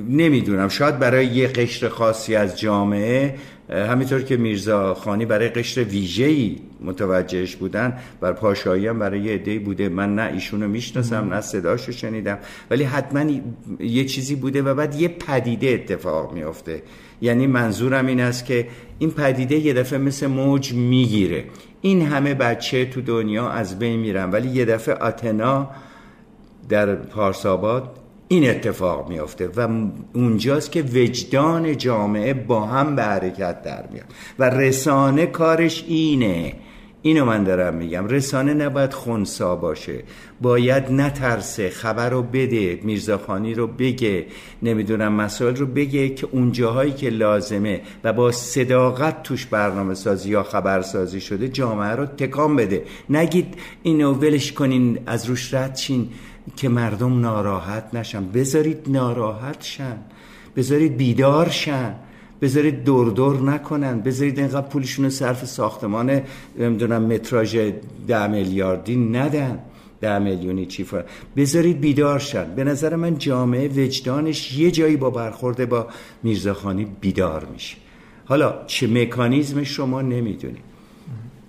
نمی‌دونم. 0.09 0.69
شاید 0.69 0.99
برای 0.99 1.25
یه 1.25 1.47
قشر 1.47 1.89
خاصی 1.89 2.35
از 2.35 2.59
جامعه 2.59 3.35
همینطور 3.69 4.21
که 4.21 4.37
میرزا 4.37 4.93
خانی 4.93 5.25
برای 5.25 5.49
قشر 5.49 5.83
ویژه‌ای 5.83 6.55
متوجهش 6.81 7.55
بودن 7.55 7.97
بر 8.21 8.33
پاشایی 8.33 8.87
هم 8.87 8.99
برای 8.99 9.19
یه 9.19 9.33
عده‌ای 9.33 9.59
بوده. 9.59 9.89
من 9.89 10.15
نه 10.15 10.33
ایشونو 10.33 10.67
می‌شناسم 10.67 11.33
نه 11.33 11.41
صداشو 11.41 11.91
شنیدم. 11.91 12.37
ولی 12.71 12.83
حتما 12.83 13.31
یه 13.79 14.05
چیزی 14.05 14.35
بوده 14.35 14.61
و 14.61 14.73
بعد 14.73 14.95
یه 14.95 15.07
پدیده 15.07 15.67
اتفاق 15.67 16.33
میافته. 16.33 16.83
یعنی 17.21 17.47
منظورم 17.47 18.05
این 18.05 18.19
است 18.19 18.45
که 18.45 18.67
این 18.99 19.11
پدیده 19.11 19.55
یه 19.55 19.73
دفعه 19.73 19.99
مثل 19.99 20.27
موج 20.27 20.73
می‌گیره. 20.73 21.45
این 21.81 22.01
همه 22.01 22.33
بچه 22.33 22.85
تو 22.85 23.01
دنیا 23.01 23.49
از 23.49 23.79
بین 23.79 23.99
میرن. 23.99 24.31
ولی 24.31 24.49
یه 24.49 24.65
دفعه 24.65 24.95
آتنا 24.95 25.69
در 26.69 26.95
پارساباد 26.95 27.99
این 28.27 28.49
اتفاق 28.49 29.09
میافته 29.09 29.47
و 29.47 29.67
اونجاست 30.13 30.71
که 30.71 30.81
وجدان 30.81 31.77
جامعه 31.77 32.33
با 32.33 32.65
هم 32.65 32.95
به 32.95 33.03
حرکت 33.03 33.61
در 33.61 33.87
میاد. 33.91 34.05
و 34.39 34.49
رسانه 34.49 35.25
کارش 35.25 35.85
اینه. 35.87 36.53
اینو 37.01 37.25
من 37.25 37.43
دارم 37.43 37.73
میگم. 37.73 38.07
رسانه 38.07 38.53
نباید 38.53 38.93
خونسا 38.93 39.55
باشه. 39.55 40.03
باید 40.41 40.91
نترسه. 40.91 41.69
خبر 41.69 42.09
رو 42.09 42.23
بده. 42.23 42.79
میرزاخانی 42.83 43.53
رو 43.53 43.67
بگه. 43.67 44.25
نمی‌دونم 44.63 45.13
مسائل 45.13 45.55
رو 45.55 45.65
بگه 45.65 46.09
که 46.09 46.27
اون 46.31 46.51
جاهایی 46.51 46.91
که 46.91 47.09
لازمه 47.09 47.81
و 48.03 48.13
با 48.13 48.31
صداقت 48.31 49.23
توش 49.23 49.45
برنامه 49.45 49.93
سازی 49.93 50.29
یا 50.29 50.43
خبرسازی 50.43 51.21
شده 51.21 51.47
جامعه 51.47 51.91
رو 51.91 52.05
تکان 52.05 52.55
بده. 52.55 52.83
نگید 53.09 53.55
اینو 53.83 54.13
ولش 54.13 54.51
کنین 54.51 54.99
از 55.05 55.25
روش 55.25 55.53
رد 55.53 55.75
شین. 55.75 56.09
که 56.55 56.69
مردم 56.69 57.19
ناراحت 57.19 57.83
نشن. 57.93 58.27
بذارید 58.27 58.85
ناراحت 58.87 59.63
شن. 59.63 59.97
بذارید 60.55 60.97
بیدار 60.97 61.49
شن. 61.49 61.95
بذارید 62.41 62.83
دور 62.83 63.09
دور 63.11 63.41
نکنن. 63.41 64.01
بذارید 64.01 64.39
اینقدر 64.39 64.67
پولشون 64.67 65.05
رو 65.05 65.11
صرف 65.11 65.45
ساختمان 65.45 66.21
نمی‌دونم 66.59 67.03
متراژ 67.03 67.57
ده 68.07 68.27
میلیاردی 68.27 68.95
ندن. 68.95 69.59
ده 70.01 70.19
میلیونی 70.19 70.65
چی 70.65 70.83
فر. 70.83 71.03
بذارید 71.35 71.81
بیدار 71.81 72.19
شن. 72.19 72.55
به 72.55 72.63
نظر 72.63 72.95
من 72.95 73.17
جامعه 73.17 73.67
وجدانش 73.67 74.57
یه 74.57 74.71
جایی 74.71 74.97
با 74.97 75.09
برخورده 75.09 75.65
با 75.65 75.87
میرزاخانی 76.23 76.87
بیدار 77.01 77.45
میشه. 77.53 77.77
حالا 78.25 78.53
چه 78.67 78.87
مکانیزمش 78.87 79.75
شما 79.75 80.01
نمی‌دونید 80.01 80.67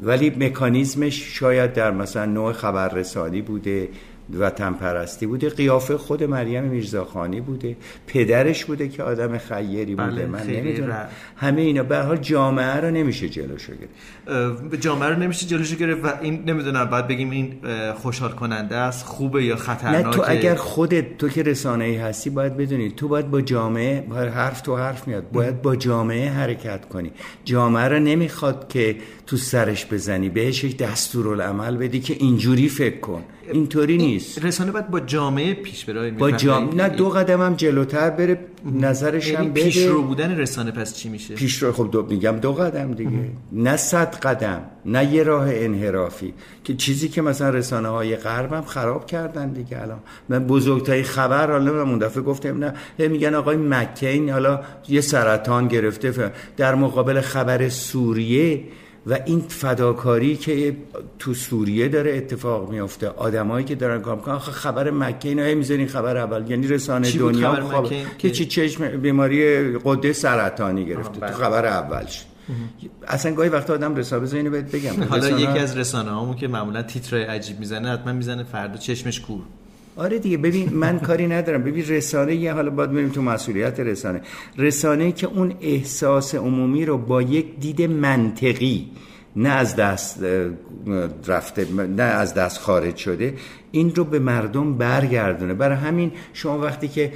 ولی 0.03 0.31
مکانیزمش 0.31 1.39
شاید 1.39 1.73
در 1.73 1.91
مثلا 1.91 2.25
نوع 2.25 2.53
خبررسانی 2.53 3.43
بوده. 3.43 3.89
وطن 4.35 4.73
پرستی 4.73 5.27
بوده 5.27 5.49
قیافه 5.49 5.99
خود 5.99 6.25
مریم 6.25 6.65
میرزاخانی 6.65 7.41
بوده 7.41 7.77
پدرش 8.07 8.65
بوده 8.65 8.89
که 8.89 9.03
آدم 9.03 9.39
خیری 9.39 9.95
بوده 9.95 10.11
بله، 10.11 10.27
من 10.27 10.47
نمی‌دونم. 10.47 11.09
همه 11.37 11.61
اینا 11.61 11.83
به 11.83 11.97
هر 11.97 12.03
حال 12.03 12.17
جامعه 12.17 12.77
رو 12.77 12.91
نمیشه 12.91 13.29
جلوشو 13.29 13.73
گرفت. 13.73 14.81
جامعه 14.81 15.09
رو 15.09 15.19
نمیشه 15.19 15.47
جلوشو 15.47 15.77
گرفت 15.77 16.05
و 16.05 16.09
این 16.21 16.43
نمی‌دونم 16.47 16.85
باید 16.85 17.07
بگیم 17.07 17.31
این 17.31 17.55
خوشحال 17.95 18.31
کننده 18.31 18.77
است 18.77 19.07
خوبه 19.07 19.45
یا 19.45 19.55
نه 19.55 19.61
خطرناکه 19.61 20.11
تو 20.11 20.25
اگر 20.27 20.55
خودت 20.55 21.19
تو 21.19 21.29
که 21.29 21.43
رسانه 21.43 21.85
ای 21.85 21.97
هستی 21.97 22.31
باید 22.31 22.57
بدونی 22.57 22.91
تو 22.91 23.09
باید 23.09 23.31
با 23.31 23.41
جامعه 23.41 24.01
باید 24.01 24.33
حرف 24.33 24.61
تو 24.61 24.77
حرف 24.77 25.09
میاد 25.09 25.31
باید 25.31 25.63
با 25.63 25.77
جامعه 25.77 26.29
حرکت 26.29 26.89
کنی. 26.89 27.13
جامعه 27.45 27.89
رو 27.89 27.99
نمی‌خواد 27.99 28.69
که 28.69 28.97
تو 29.29 29.37
سرش 29.37 29.87
بزنی 29.87 30.29
بهش 30.29 30.65
یک 30.65 30.77
دستورالعمل 30.77 31.77
بدی 31.77 32.01
که 32.01 32.15
اینجوری 32.15 32.69
فکر 32.69 33.01
کن. 33.01 33.25
اینطوری 33.53 33.97
نیست. 33.97 34.45
رسانه 34.45 34.73
باید 34.73 34.91
با 34.91 35.01
جامعه 35.01 35.55
پیش 35.55 35.85
بره. 35.85 36.11
با 36.11 36.31
جام... 36.31 36.75
نه 36.75 36.89
دو 36.89 37.09
قدم 37.09 37.41
هم 37.43 37.55
جلوتر 37.55 38.11
بره 38.11 38.39
نظرش 38.75 39.29
هم 39.29 39.35
یعنی 39.35 39.49
بده. 39.49 39.63
پیش 39.63 39.87
رو 39.87 40.03
بودن 40.03 40.37
رسانه 40.37 40.71
پس 40.71 40.95
چی 40.95 41.09
میشه؟ 41.09 41.35
پیش 41.35 41.63
رو 41.63 41.73
خب 41.73 41.89
دو 41.93 42.07
میگم 42.07 42.37
دو 42.37 42.53
قدم 42.53 42.93
دیگه. 42.93 43.11
نه 43.53 43.77
صد 43.77 44.15
قدم 44.15 44.61
نه 44.85 45.15
یه 45.15 45.23
راه 45.23 45.47
انحرافی. 45.51 46.35
که 46.65 46.75
چیزی 46.75 47.09
که 47.09 47.23
مثلا 47.23 47.51
رسانه 47.51 47.89
های 47.89 48.17
غرب 48.17 48.53
هم 48.53 48.65
خراب 48.65 49.07
کردن 49.07 49.53
دیگه 49.53 49.83
الان. 49.83 50.01
من 50.29 50.47
بزرگترین 50.47 51.05
خبر 51.05 51.51
حالا 51.51 51.73
من 51.73 51.91
اون 51.91 51.99
دفعه 51.99 52.23
گفتم 52.23 52.65
نه. 52.65 53.09
میگن 53.09 53.35
آقای 53.35 53.57
مکین 53.57 54.31
حالا 54.31 54.61
یه 54.89 55.01
سرطان 55.01 55.69
گرفته 55.69 56.33
در 56.57 56.75
مقابل 56.75 57.21
خبر 57.21 57.69
سوریه 57.69 58.65
و 59.09 59.19
این 59.27 59.41
فداکاری 59.41 60.37
که 60.37 60.77
تو 61.19 61.35
سوریه 61.35 61.89
داره 61.89 62.17
اتفاق 62.17 62.71
میفته 62.71 63.09
آدمایی 63.09 63.65
که 63.65 63.75
دارن 63.75 64.01
کار 64.01 64.17
می‌کنن. 64.17 64.35
آخه 64.35 64.53
خبر 64.53 64.91
مکه 64.91 65.29
اینا 65.29 65.55
می‌ذارین 65.55 65.89
خبر 65.89 66.17
اول. 66.17 66.51
یعنی 66.51 66.67
رسانه 66.67 67.11
دنیا 67.11 67.55
خبر 67.55 67.81
مکه؟ 67.81 68.07
که 68.19 68.31
چی 68.31 68.45
چشم 68.47 68.89
بیماری 68.89 69.73
قده 69.79 70.13
سرطانی 70.13 70.87
گرفته. 70.87 71.15
تو 71.15 71.21
بله. 71.21 71.33
خبر 71.33 71.67
اولش. 71.67 72.27
اصلا 73.09 73.35
گاهی 73.35 73.49
وقتا 73.49 73.75
آدم 73.75 73.95
رسانه 73.97 74.35
اینو 74.35 74.51
بهت 74.51 74.73
بگم. 74.73 75.03
حالا 75.05 75.27
رسانه- 75.27 75.43
یکی 75.43 75.59
از 75.59 75.77
رسانه 75.77 76.11
هامون 76.11 76.37
که 76.37 76.49
معمولا 76.49 76.83
تیترای 76.83 77.23
عجیب 77.23 77.59
می‌زنه 77.59 77.93
حتما 77.93 78.13
می‌زنه 78.13 78.43
فردا 78.43 78.77
چشمش 78.77 79.21
کور. 79.21 79.41
آره 79.99 80.19
دیگه 80.19 80.37
ببین 80.37 80.69
من 80.73 80.99
کاری 80.99 81.27
ندارم. 81.27 81.63
ببین 81.63 81.85
رسانه 81.89 82.35
یه 82.35 82.53
حالا 82.53 82.71
باید 82.71 82.93
بریم 82.93 83.09
تو 83.09 83.23
مسئولیت 83.23 83.81
رسانه. 83.81 84.21
رسانه 84.59 85.13
که 85.13 85.27
اون 85.27 85.55
احساس 85.61 86.35
عمومی 86.35 86.85
رو 86.85 86.99
با 86.99 87.23
یک 87.23 87.59
دید 87.61 87.83
منطقی 87.83 88.91
نه 89.39 89.49
از 89.49 89.77
دست 89.77 90.25
رفته 91.27 91.67
نه 91.97 92.03
از 92.03 92.35
دست 92.35 92.59
خارج 92.61 92.97
شده 92.97 93.35
این 93.71 93.95
رو 93.95 94.05
به 94.05 94.19
مردم 94.19 94.75
برگردونه. 94.75 95.55
برای 95.55 95.77
همین 95.77 96.13
شما 96.33 96.59
وقتی 96.59 96.89
که 96.89 97.13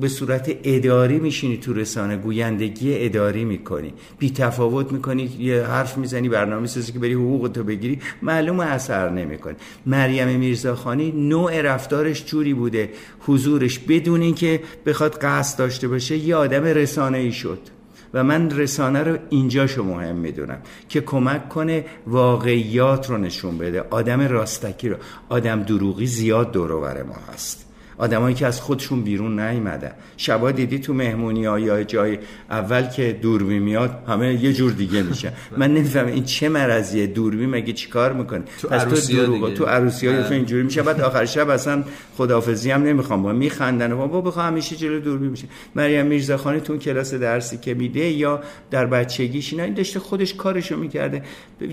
به 0.00 0.08
صورت 0.08 0.56
اداری 0.64 1.18
میشینی 1.18 1.56
تو 1.56 1.72
رسانه 1.72 2.16
گویندگی 2.16 3.04
اداری 3.04 3.44
می‌کنی 3.44 3.94
بی 4.18 4.30
تفاوت 4.30 4.92
می‌کنی 4.92 5.22
یه 5.38 5.62
حرف 5.62 5.98
می‌زنی 5.98 6.28
برنامه 6.28 6.66
سازی 6.66 6.92
که 6.92 6.98
بری 6.98 7.14
حقوق 7.14 7.48
تو 7.48 7.64
بگیری 7.64 7.98
معلوم 8.22 8.60
اثر 8.60 9.08
نمی‌کنی 9.08 9.54
مریم 9.86 10.28
میرزاخانی 10.28 11.12
نوع 11.12 11.62
رفتارش 11.62 12.24
جوری 12.24 12.54
بوده 12.54 12.90
حضورش 13.20 13.78
بدون 13.78 14.20
اینکه 14.20 14.60
بخواد 14.86 15.18
قصد 15.22 15.58
داشته 15.58 15.88
باشه 15.88 16.16
یه 16.16 16.36
آدم 16.36 16.64
رسانه 16.64 17.18
ای 17.18 17.32
شد. 17.32 17.73
و 18.14 18.24
من 18.24 18.50
رسانه 18.50 19.02
رو 19.02 19.18
اینجاشو 19.30 19.84
مهم 19.84 20.16
می‌دونم 20.16 20.58
که 20.88 21.00
کمک 21.00 21.48
کنه 21.48 21.84
واقعیات 22.06 23.10
رو 23.10 23.18
نشون 23.18 23.58
بده. 23.58 23.80
آدم 23.90 24.20
راستکی 24.20 24.88
رو. 24.88 24.96
آدم 25.28 25.62
دروغی 25.62 26.06
زیاد 26.06 26.52
دور 26.52 27.02
ما 27.02 27.16
هست. 27.32 27.73
آدمایی 27.98 28.34
که 28.34 28.46
از 28.46 28.60
خودشون 28.60 29.02
بیرون 29.02 29.40
نیومدن. 29.40 29.92
شبا 30.16 30.50
دیدی 30.50 30.78
تو 30.78 30.94
مهمونی 30.94 31.44
ها 31.44 31.58
یا 31.58 31.82
جای 31.82 32.18
اول 32.50 32.82
که 32.82 33.18
دوربین 33.22 33.62
میاد 33.62 34.04
همه 34.08 34.44
یه 34.44 34.52
جور 34.52 34.72
دیگه 34.72 35.02
میشه 35.02 35.32
من 35.58 35.74
نمی‌فهمم 35.74 36.06
این 36.06 36.24
چه 36.24 36.48
مرضیه 36.48 37.06
دوربین 37.06 37.50
مگه 37.50 37.72
چیکار 37.72 38.12
می‌کنه 38.12 38.42
تو 38.60 38.68
پس 38.68 38.82
تو 38.82 39.14
دروغ 39.14 39.54
تو 39.54 39.64
عروسی 39.64 40.06
ها 40.06 40.28
اینجوری 40.28 40.62
میشه 40.62 40.82
بعد 40.82 41.00
آخر 41.00 41.24
شب 41.24 41.48
اصلا 41.48 41.84
خدافظی 42.16 42.70
هم 42.70 42.82
نمی‌خوام. 42.82 43.22
با 43.22 43.32
میخندن 43.32 43.92
و 43.92 44.06
با 44.08 44.20
بخوام 44.20 44.46
همیشه 44.46 44.76
جلو 44.76 45.00
دوربین 45.00 45.30
میشه. 45.30 45.46
مریم 45.74 46.06
میرزاخانی 46.06 46.60
تو 46.60 46.76
کلاس 46.76 47.14
درسی 47.14 47.58
که 47.58 47.74
میده 47.74 48.00
یا 48.00 48.40
در 48.70 48.86
بچگیش 48.86 49.52
اینا 49.52 49.64
این 49.64 49.74
داشته 49.74 50.00
خودش 50.00 50.34
کارشو 50.34 50.76
می‌کرده. 50.76 51.22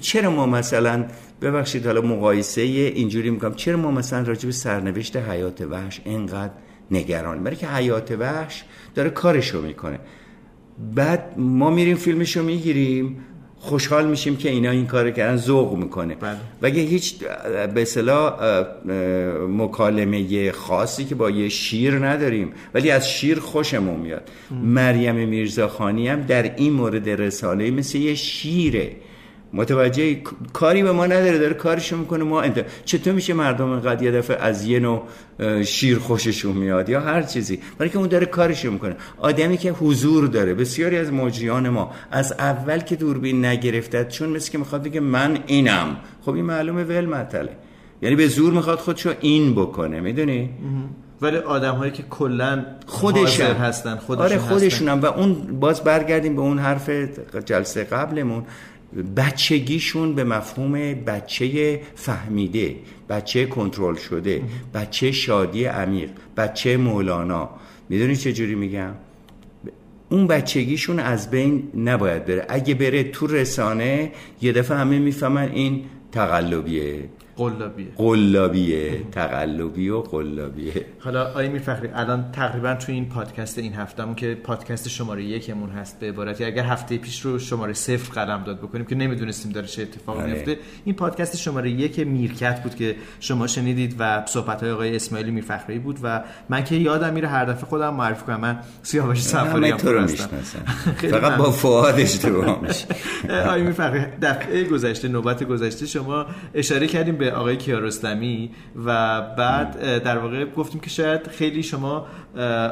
چرا 0.01 0.31
ما 0.31 0.45
مثلا 0.45 1.05
ببخشید 1.41 1.85
حالا 1.85 2.01
مقایسه 2.01 2.61
اینجوری 2.61 3.29
می‌کنم. 3.29 3.53
چرا 3.53 3.77
ما 3.77 3.91
مثلا 3.91 4.21
راجع 4.21 4.45
به 4.45 4.51
سرنوشت 4.51 5.17
حیات 5.17 5.61
وحش 5.61 6.01
اینقدر 6.11 6.53
نگران. 6.91 7.43
برای 7.43 7.57
که 7.57 7.67
حیات 7.67 8.11
وحش 8.19 8.63
داره 8.95 9.09
کارشو 9.09 9.61
می‌کنه. 9.61 9.99
بعد 10.95 11.33
ما 11.37 11.69
میریم 11.69 11.97
فیلمشو 11.97 12.43
می‌گیریم 12.43 13.17
خوشحال 13.57 14.07
میشیم 14.07 14.37
که 14.37 14.49
اینا 14.49 14.69
این 14.69 14.85
کار 14.87 15.11
کردن 15.11 15.37
ذوق 15.37 15.77
می‌کنه. 15.77 16.15
بله. 16.15 16.37
و 16.61 16.65
اگه 16.65 16.81
هیچ 16.81 17.15
به 17.73 17.81
اصطلاح 17.81 18.33
مکالمه 19.49 20.51
خاصی 20.51 21.05
که 21.05 21.15
با 21.15 21.29
یه 21.29 21.49
شیر 21.49 22.07
نداریم 22.07 22.51
ولی 22.73 22.91
از 22.91 23.09
شیر 23.09 23.39
خوشمون 23.39 23.99
میاد. 23.99 24.29
مریم 24.51 25.15
میرزاخانی 25.15 26.07
هم 26.07 26.21
در 26.21 26.55
این 26.55 26.73
مورد 26.73 27.09
رساله 27.09 27.71
مثل 27.71 27.97
یه 27.97 28.15
شیره. 28.15 28.95
متوجه 29.53 30.21
کاری 30.53 30.83
به 30.83 30.91
ما 30.91 31.05
نداره 31.05 31.37
داره 31.37 31.53
کارشو 31.53 31.97
می‌کنه. 31.97 32.23
ما 32.23 32.41
انت... 32.41 32.65
چطور 32.85 33.13
میشه 33.13 33.33
مردم 33.33 33.71
اینقدر 33.71 34.03
یه 34.03 34.11
دفعه 34.11 34.37
از 34.37 34.65
یه 34.65 34.79
نوع 34.79 35.03
شیر 35.63 35.99
خوششون 35.99 36.57
میاد 36.57 36.89
یا 36.89 37.01
هر 37.01 37.21
چیزی؟ 37.21 37.59
برای 37.77 37.89
که 37.89 37.97
اون 37.97 38.07
داره 38.07 38.25
کارشو 38.25 38.71
می‌کنه. 38.71 38.95
آدمی 39.17 39.57
که 39.57 39.71
حضور 39.71 40.27
داره 40.27 40.53
بسیاری 40.53 40.97
از 40.97 41.13
مجریان 41.13 41.69
ما 41.69 41.91
از 42.11 42.31
اول 42.31 42.79
که 42.79 42.95
دوربین 42.95 43.45
نگرفتد 43.45 44.07
چون 44.07 44.29
مثل 44.29 44.51
که 44.51 44.57
می‌خواد 44.57 44.83
بگه 44.83 44.99
من 44.99 45.37
اینم. 45.47 45.97
خب 46.25 46.33
این 46.33 46.45
معلومه 46.45 46.83
ول 46.83 47.05
مطله 47.05 47.49
یعنی 48.01 48.15
به 48.15 48.27
زور 48.27 48.53
می‌خواد 48.53 48.77
خودشو 48.77 49.13
این 49.21 49.55
بکنه 49.55 49.99
می‌دونی؟ 49.99 50.49
ولی 51.21 51.37
آدم 51.37 51.75
هایی 51.75 51.91
که 51.91 52.03
کلا 52.09 52.65
خودشون 52.85 53.45
هستن 53.45 53.95
خودشون 53.95 54.25
آره 54.25 54.37
خودشونم 54.37 55.01
و 55.01 55.05
اون 55.05 55.33
باز 55.59 55.83
برگردیم 55.83 56.35
به 56.35 56.41
اون 56.41 56.59
حرف 56.59 56.89
جلسه 57.45 57.83
قبلمون. 57.83 58.43
بچگیشون 59.15 60.15
به 60.15 60.23
مفهوم 60.23 60.71
بچه 60.93 61.81
فهمیده 61.95 62.75
بچه 63.09 63.45
کنترل 63.45 63.95
شده 63.95 64.41
بچه 64.73 65.11
شادی 65.11 65.65
عمیق 65.65 66.09
بچه 66.37 66.77
مولانا. 66.77 67.49
می‌دونی 67.89 68.15
چه 68.15 68.33
جوری 68.33 68.55
میگم؟ 68.55 68.91
اون 70.09 70.27
بچگیشون 70.27 70.99
از 70.99 71.29
بین 71.29 71.71
نباید 71.75 72.25
بره. 72.25 72.45
اگه 72.49 72.73
بره 72.73 73.03
تو 73.03 73.27
رسانه 73.27 74.11
یه 74.41 74.51
دفعه 74.51 74.77
همه 74.77 74.99
می‌فهمن 74.99 75.51
این 75.51 75.83
تقلبیه. 76.11 77.09
قلابیه. 77.41 77.87
قلابیه 77.97 79.03
تقلبی 79.11 79.89
و 79.89 80.01
قلابیه. 80.01 80.85
حالا 80.99 81.31
آیا 81.33 81.49
میفخری 81.49 81.89
الان 81.93 82.31
تقریبا 82.31 82.73
تو 82.75 82.91
این 82.91 83.09
پادکست 83.09 83.57
این 83.57 83.73
هفتهمون 83.73 84.15
که 84.15 84.35
پادکست 84.35 84.89
شماره 84.89 85.23
یکمون 85.23 85.69
هست 85.69 85.99
به 85.99 86.07
عبارتی 86.07 86.43
اگر 86.45 86.63
هفته 86.63 86.97
پیش 86.97 87.21
رو 87.21 87.39
شماره 87.39 87.73
صفر 87.73 88.13
قلم 88.13 88.43
داد 88.43 88.57
بکنیم 88.57 88.85
که 88.85 88.95
نمی‌دونستیم 88.95 89.51
داره 89.51 89.67
چه 89.67 89.81
اتفاقی 89.81 90.19
آره. 90.19 90.33
میفته 90.33 90.57
این 90.85 90.95
پادکست 90.95 91.37
شماره 91.37 91.69
یک 91.69 91.99
میرکت 91.99 92.63
بود 92.63 92.75
که 92.75 92.95
شما 93.19 93.47
شنیدید 93.47 93.95
و 93.99 94.25
صحبت 94.25 94.63
های 94.63 94.71
آقای 94.71 94.95
اسماعیلی 94.95 95.31
میرفخری 95.31 95.79
بود 95.79 95.99
و 96.03 96.23
من 96.49 96.63
که 96.63 96.75
یادم 96.75 97.13
میره 97.13 97.27
هر 97.27 97.45
دفعه 97.45 97.65
خودم 97.65 97.93
معرفی 97.93 98.25
کنم 98.25 98.39
من 98.39 98.59
سیاوش 98.83 99.21
سفاری 99.21 99.69
هم 99.69 99.77
فقط 101.11 101.37
با 101.37 101.51
فؤاد 101.51 101.99
اشتباه 101.99 102.61
میشه. 102.63 102.85
آقای 103.45 103.61
میرفخری 103.61 104.05
دفعه 104.21 104.63
گذشته 104.63 105.07
نوبت 105.07 105.43
گذشته 105.43 105.85
شما 105.85 106.25
اشاره 106.53 106.87
کردیم 106.87 107.15
به 107.15 107.30
آقای 107.33 107.57
کیارستمی 107.57 108.49
و 108.85 109.21
بعد 109.37 110.03
در 110.03 110.17
واقع 110.17 110.45
گفتیم 110.45 110.81
که 110.81 110.89
شاید 110.89 111.27
خیلی 111.27 111.63
شما 111.63 112.07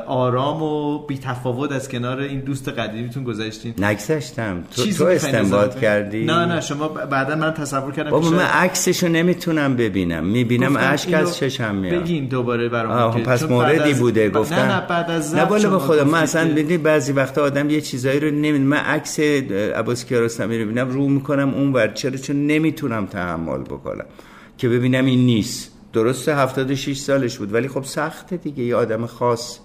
آرام 0.07 0.63
و 0.63 1.05
بی 1.07 1.17
تفاوت 1.17 1.71
از 1.71 1.89
کنار 1.89 2.19
این 2.19 2.39
دوست 2.39 2.69
قدیمیتون 2.69 3.23
گذاشتین. 3.23 3.73
نگذاشتم 3.77 4.63
تو, 4.75 4.91
تو 4.91 5.05
استنباط 5.05 5.79
کردی؟ 5.79 6.25
نه 6.25 6.45
نه 6.45 6.61
شما 6.61 6.87
بعدا 6.87 7.35
من 7.35 7.53
تصور 7.53 7.93
کردم 7.93 8.09
بابا 8.09 8.29
من 8.29 8.39
عکسشو 8.39 9.07
نمی‌تونم 9.07 9.75
ببینم. 9.75 10.25
می‌بینم 10.25 10.75
اشک 10.77 11.13
از 11.13 11.37
چشم 11.37 11.75
میاد. 11.75 12.01
بگین 12.01 12.25
دوباره 12.25 12.69
برام 12.69 13.23
پس 13.23 13.43
موردی 13.43 13.93
بوده 13.93 14.29
گفتم 14.29 14.55
نه 14.55 14.75
نه 14.75 14.87
بعد 14.87 15.11
از 15.11 15.35
نه 15.35 15.45
بالا 15.45 15.69
به 15.69 15.79
خدا 15.79 16.03
من 16.03 16.23
اصلا 16.23 16.47
ببینی 16.49 16.77
بعضی 16.77 17.13
وقتا 17.13 17.43
آدم 17.43 17.69
یه 17.69 17.81
چیزایی 17.81 18.19
رو 18.19 18.31
نمی 18.31 18.59
من 18.59 18.77
عکس 18.77 19.19
عباس 19.19 20.05
کیارستمی 20.05 20.59
رو 20.59 20.65
ببینم 20.65 20.89
رو 20.89 21.07
می‌کنم 21.07 21.53
اون 21.53 21.73
ور 21.73 21.87
چرا؟ 21.87 22.17
چون 22.17 22.47
نمی‌تونم 22.47 23.05
تحمل 23.05 23.61
بکنم. 23.61 24.05
که 24.59 24.69
ببینم 24.69 25.05
این 25.05 25.25
نیست. 25.25 25.71
درسته 25.93 26.35
76 26.35 26.97
سالش 26.97 27.37
بود. 27.37 27.53
ولی 27.53 27.67
خب 27.67 27.83
سخته 27.83 28.37
دیگه. 28.37 28.63
یه 28.63 28.75
آدم 28.75 29.05
خاص. 29.05 29.59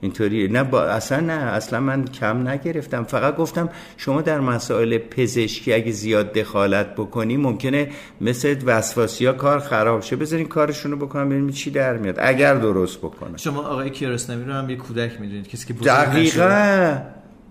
اینطوری 0.00 0.48
نه 0.48 0.64
با... 0.64 0.82
اصلا 0.82 1.20
نه. 1.20 1.32
اصلا 1.32 1.80
من 1.80 2.04
کم 2.04 2.48
نگرفتم. 2.48 3.04
فقط 3.04 3.36
گفتم 3.36 3.68
شما 3.96 4.22
در 4.22 4.40
مسائل 4.40 4.98
پزشکی 4.98 5.72
اگه 5.72 5.92
زیاد 5.92 6.32
دخالت 6.32 6.94
بکنی 6.94 7.36
ممکنه 7.36 7.88
مثل 8.20 8.56
وسواسی 8.64 9.26
ها 9.26 9.32
کار 9.32 9.58
خراب 9.58 10.02
شه. 10.02 10.16
بذارین 10.16 10.48
کارشونو 10.48 10.96
بکنم 10.96 11.28
ببینیم 11.28 11.50
چی 11.50 11.70
در 11.70 11.96
میاد. 11.96 12.16
اگر 12.18 12.54
درست 12.54 12.98
بکنه 12.98 13.36
شما 13.36 13.60
آقای 13.60 13.90
کیارستمی 13.90 14.44
رو 14.44 14.52
هم 14.52 14.70
یه 14.70 14.76
کودک 14.76 15.20
می‌دونید. 15.20 15.48
کسی 15.48 15.66
که 15.66 15.74
دقیقا. 15.74 16.98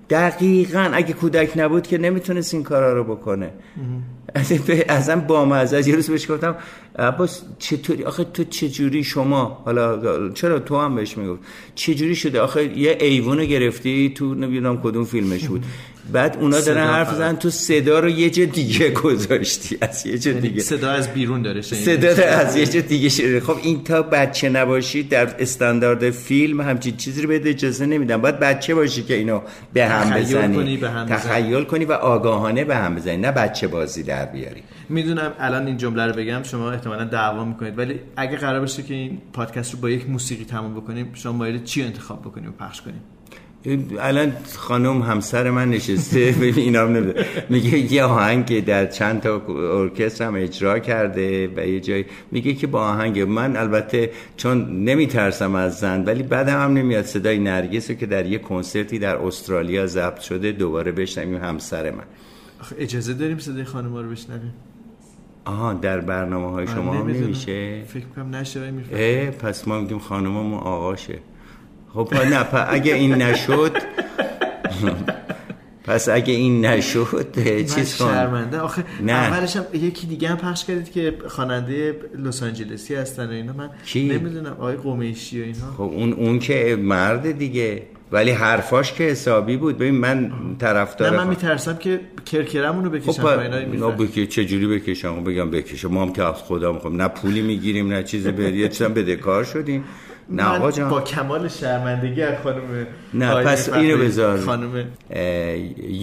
دقیقا 0.09 0.89
اگه 0.93 1.13
کودک 1.13 1.51
نبود 1.55 1.87
که 1.87 1.97
نمی‌تونست 1.97 2.53
این 2.53 2.63
کارا 2.63 2.93
رو 2.93 3.03
بکنه. 3.03 3.51
ازم 4.87 5.19
با 5.19 5.55
از 5.55 5.87
یه 5.87 5.95
روز 5.95 6.09
بهش 6.09 6.31
گفتم 6.31 6.55
عباس 6.99 7.41
چطوری؟ 7.59 8.03
آخه 8.03 8.23
تو 8.23 8.43
چجوری 8.43 9.03
شما؟ 9.03 9.61
حالا 9.65 10.29
چرا 10.29 10.59
تو 10.59 10.79
هم 10.79 10.95
بهش 10.95 11.17
می‌گفت. 11.17 11.41
چجوری 11.75 12.15
شده؟ 12.15 12.41
آخه 12.41 12.77
یه 12.77 12.97
ایوونو 13.01 13.45
گرفتی 13.45 14.13
تو 14.15 14.35
نمی‌دونم 14.35 14.81
کدوم 14.81 15.05
فیلمش 15.05 15.47
بود. 15.47 15.65
بعد 16.11 16.37
اونا 16.41 16.59
دارن 16.59 16.87
حرف 16.87 17.13
زدن 17.13 17.35
تو 17.35 17.49
صدا 17.49 17.99
رو 17.99 18.09
یه 18.09 18.29
جا 18.29 18.45
دیگه 18.45 18.89
گذاشتی 19.03 19.77
از 19.81 20.05
یه 20.05 20.17
جا 20.17 20.31
یعنی 20.31 20.41
دیگه. 20.41 20.61
صدا 20.61 20.91
از 20.91 21.13
بیرون 21.13 21.41
داره 21.41 21.61
صدا 21.61 22.23
از 22.27 22.55
یه 22.55 22.65
جا 22.65 22.81
دیگه 22.81 23.09
شده 23.09 23.39
خب 23.39 23.55
این 23.63 23.83
تا 23.83 24.01
بچه 24.01 24.49
نباشی 24.49 25.03
در 25.03 25.35
استاندارد 25.39 26.09
فیلم 26.09 26.61
همچین 26.61 26.97
چیزی 26.97 27.21
رو 27.21 27.29
بده 27.29 27.49
اجازه 27.49 27.85
نمیدن. 27.85 28.17
باید 28.17 28.39
بچه 28.39 28.75
باشی 28.75 29.03
که 29.03 29.13
اینو 29.13 29.41
به 29.73 29.85
هم 29.85 30.19
بزنی. 30.19 30.79
تخیل 31.09 31.63
کنی 31.63 31.85
و 31.85 31.91
آگاهانه 31.91 32.63
به 32.63 32.75
هم 32.75 32.95
بزنی 32.95 33.17
نه 33.17 33.31
بچه 33.31 33.67
بازی 33.67 34.03
در 34.03 34.25
بیاری. 34.25 34.63
می‌دونم 34.89 35.33
الان 35.39 35.67
این 35.67 35.77
جمله 35.77 36.05
رو 36.05 36.13
بگم 36.13 36.43
شما 36.43 36.71
احتمالا 36.71 37.03
دعوا 37.03 37.45
می‌کنید 37.45 37.77
ولی 37.77 37.99
اگه 38.17 38.37
قرار 38.37 38.59
باشه 38.59 38.83
که 38.83 38.93
این 38.93 39.21
پادکست 39.33 39.73
رو 39.73 39.79
با 39.79 39.89
یک 39.89 40.09
موسیقی 40.09 40.43
تموم 40.45 40.75
بکنیم 40.75 41.09
شما 41.13 41.31
مایل 41.31 41.63
چی 41.63 41.83
انتخاب 41.83 42.21
بکنیم 42.21 42.49
و 42.49 42.51
پخش 42.51 42.81
کنیم؟ 42.81 43.01
الان 43.99 44.33
خانم 44.55 45.01
همسر 45.01 45.51
من 45.51 45.69
نشسته 45.69 46.35
اینا 46.55 46.87
نمیده 46.87 47.25
میگه 47.49 47.93
یه 47.93 48.03
آهنگ 48.03 48.45
که 48.45 48.61
در 48.61 48.85
چند 48.85 49.21
تا 49.21 49.41
ارکستر 49.79 50.25
هم 50.25 50.35
اجرا 50.35 50.79
کرده 50.79 51.47
و 51.55 51.67
یه 51.67 51.79
جای 51.79 52.05
میگه 52.31 52.53
که 52.53 52.67
با 52.67 52.81
آهنگ. 52.81 53.19
من 53.19 53.57
البته 53.57 54.11
چون 54.37 54.83
نمیترسم 54.83 55.55
از 55.55 55.79
زن 55.79 56.03
ولی 56.03 56.23
بعدم 56.23 56.61
هم 56.61 56.73
نمیاد 56.73 57.05
صدای 57.05 57.39
نرگس 57.39 57.91
که 57.91 58.05
در 58.05 58.25
یه 58.25 58.37
کنسرتی 58.37 58.99
در 58.99 59.15
استرالیا 59.15 59.87
ضبط 59.87 60.19
شده 60.19 60.51
دوباره 60.51 60.91
بشنویم 60.91 61.43
همسر 61.43 61.91
من. 61.91 62.03
اجازه 62.77 63.13
داریم 63.13 63.37
صدای 63.37 63.63
خانم 63.63 63.95
رو 63.95 64.09
بشنویم؟ 64.09 64.53
آها 65.45 65.73
در 65.73 65.99
برنامه 65.99 66.51
های 66.51 66.67
شما 66.67 66.93
هم 66.93 67.07
نمیشه؟ 67.07 67.83
فکر 67.87 68.05
کنم 68.05 68.35
نشه 68.35 69.31
پس 69.31 69.67
ما 69.67 69.79
میگیم 69.79 69.99
خانممون 69.99 70.59
آقاشه. 70.59 71.19
خب 71.93 72.13
نه 72.13 72.45
اگه 72.69 72.93
این 72.93 73.13
نشد 73.13 73.77
پس 75.83 76.09
اگه 76.09 76.33
این 76.33 76.65
نشد 76.65 77.27
چیز 77.75 77.97
کن. 77.97 78.07
شرمنده. 78.07 78.59
آخه 78.59 78.83
نه. 79.03 79.11
اولش 79.11 79.55
هم 79.55 79.65
یکی 79.73 80.07
دیگه 80.07 80.29
هم 80.29 80.37
پخش 80.37 80.65
کردید 80.65 80.91
که 80.91 81.13
خواننده 81.27 81.95
لس 82.17 82.43
آنجلسی 82.43 82.95
هستن 82.95 83.27
و 83.27 83.31
اینا. 83.31 83.53
من 83.53 83.69
کی؟ 83.85 84.07
نمی‌دونم 84.07 84.51
آقای 84.51 84.75
قمیشی 84.75 85.41
و 85.41 85.43
اینا. 85.43 85.73
خب 85.77 85.81
اون 85.81 86.13
اون 86.13 86.39
که 86.39 86.77
مرد 86.81 87.37
دیگه. 87.37 87.83
ولی 88.11 88.31
حرفاش 88.31 88.93
که 88.93 89.03
حسابی 89.03 89.57
بود. 89.57 89.77
ببین 89.77 89.95
من 89.95 90.31
طرفدار 90.59 91.11
نه 91.11 91.17
من 91.17 91.27
میترسم 91.27 91.77
که 91.77 91.99
کرکرمون 92.25 92.85
رو 92.85 92.89
بکشم 92.89 93.11
خب 93.11 93.39
اینا 93.71 93.91
بکی 93.91 94.27
چه 94.27 94.45
جوری 94.45 94.67
بکشم؟ 94.67 95.23
بگم 95.23 95.51
بکشم. 95.51 95.87
ما 95.87 96.01
هم 96.01 96.13
که 96.13 96.23
از 96.23 96.35
خدا 96.35 96.71
می‌خوام. 96.71 97.01
نه 97.01 97.07
پولی 97.07 97.41
می‌گیریم 97.41 97.87
نه 97.87 98.03
چیزی 98.03 98.31
به 98.31 98.51
یه 98.51 98.69
چیزم 98.69 98.93
بدهکار 98.93 99.43
شدیم. 99.43 99.83
نه 100.29 100.43
آقا 100.43 100.71
جان. 100.71 100.89
با 100.89 101.01
کمال 101.01 101.47
شرمندگی 101.47 102.21
از 102.21 102.43
خانم 102.43 102.87
نه 103.13 103.43
پس 103.43 103.69
اینو 103.69 103.97
بذار. 103.97 104.39
خانم 104.39 104.85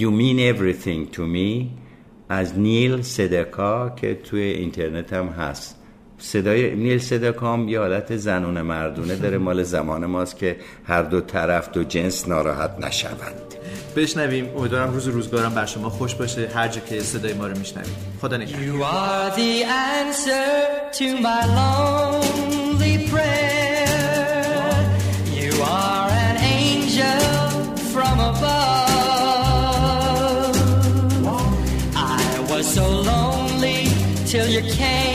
You 0.01 0.11
mean 0.11 0.57
everything 0.57 1.17
to 1.17 1.21
me 1.21 1.67
از 2.29 2.59
نیل 2.59 3.03
صدکا 3.03 3.91
که 3.91 4.15
توی 4.15 4.43
اینترنت 4.43 5.13
هم 5.13 5.29
هست. 5.29 5.81
صدای 6.19 6.75
نیل 6.75 6.99
صدکام 6.99 7.69
یه 7.69 7.79
حالت 7.79 8.17
زنونه 8.17 8.63
مردونه 8.63 9.17
داره 9.17 9.39
مال 9.39 9.63
زمان 9.63 10.07
ماست 10.07 10.39
که 10.39 10.57
هر 10.85 11.03
دو 11.03 11.21
طرف 11.21 11.71
دو 11.73 11.85
جنس 11.85 12.29
ناراحت 12.29 12.71
نشوند. 12.81 13.55
بشنویم. 13.97 14.49
امیدوارم 14.57 14.93
روز 14.93 15.09
روزگارم 15.09 15.55
بر 15.55 15.67
شما 15.67 15.91
خوش 15.91 16.15
باشه. 16.15 16.49
هر 16.55 16.69
جا 16.69 16.81
که 16.81 17.01
صدای 17.01 17.33
ما 17.35 17.47
رو 17.47 17.59
میشنوید. 17.59 17.89
خدا 18.21 18.37
نگهدار. 18.37 18.65
You 18.65 18.83
are 18.83 19.37
the 19.37 19.65
answer 19.65 20.47
to 20.99 21.05
my 21.23 21.41
lonely 21.57 23.11
prayer. 23.11 23.54
Till 34.35 34.49
you 34.49 34.63
came 34.63 35.14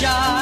shine 0.00 0.39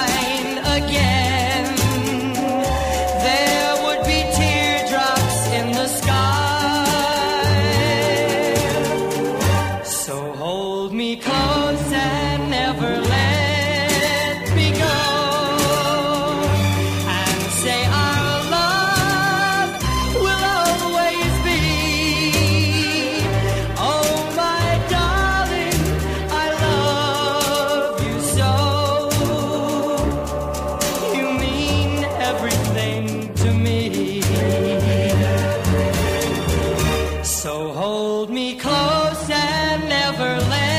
hold 37.98 38.30
me 38.30 38.54
close 38.54 39.28
and 39.28 39.88
never 39.88 40.30
let 40.50 40.77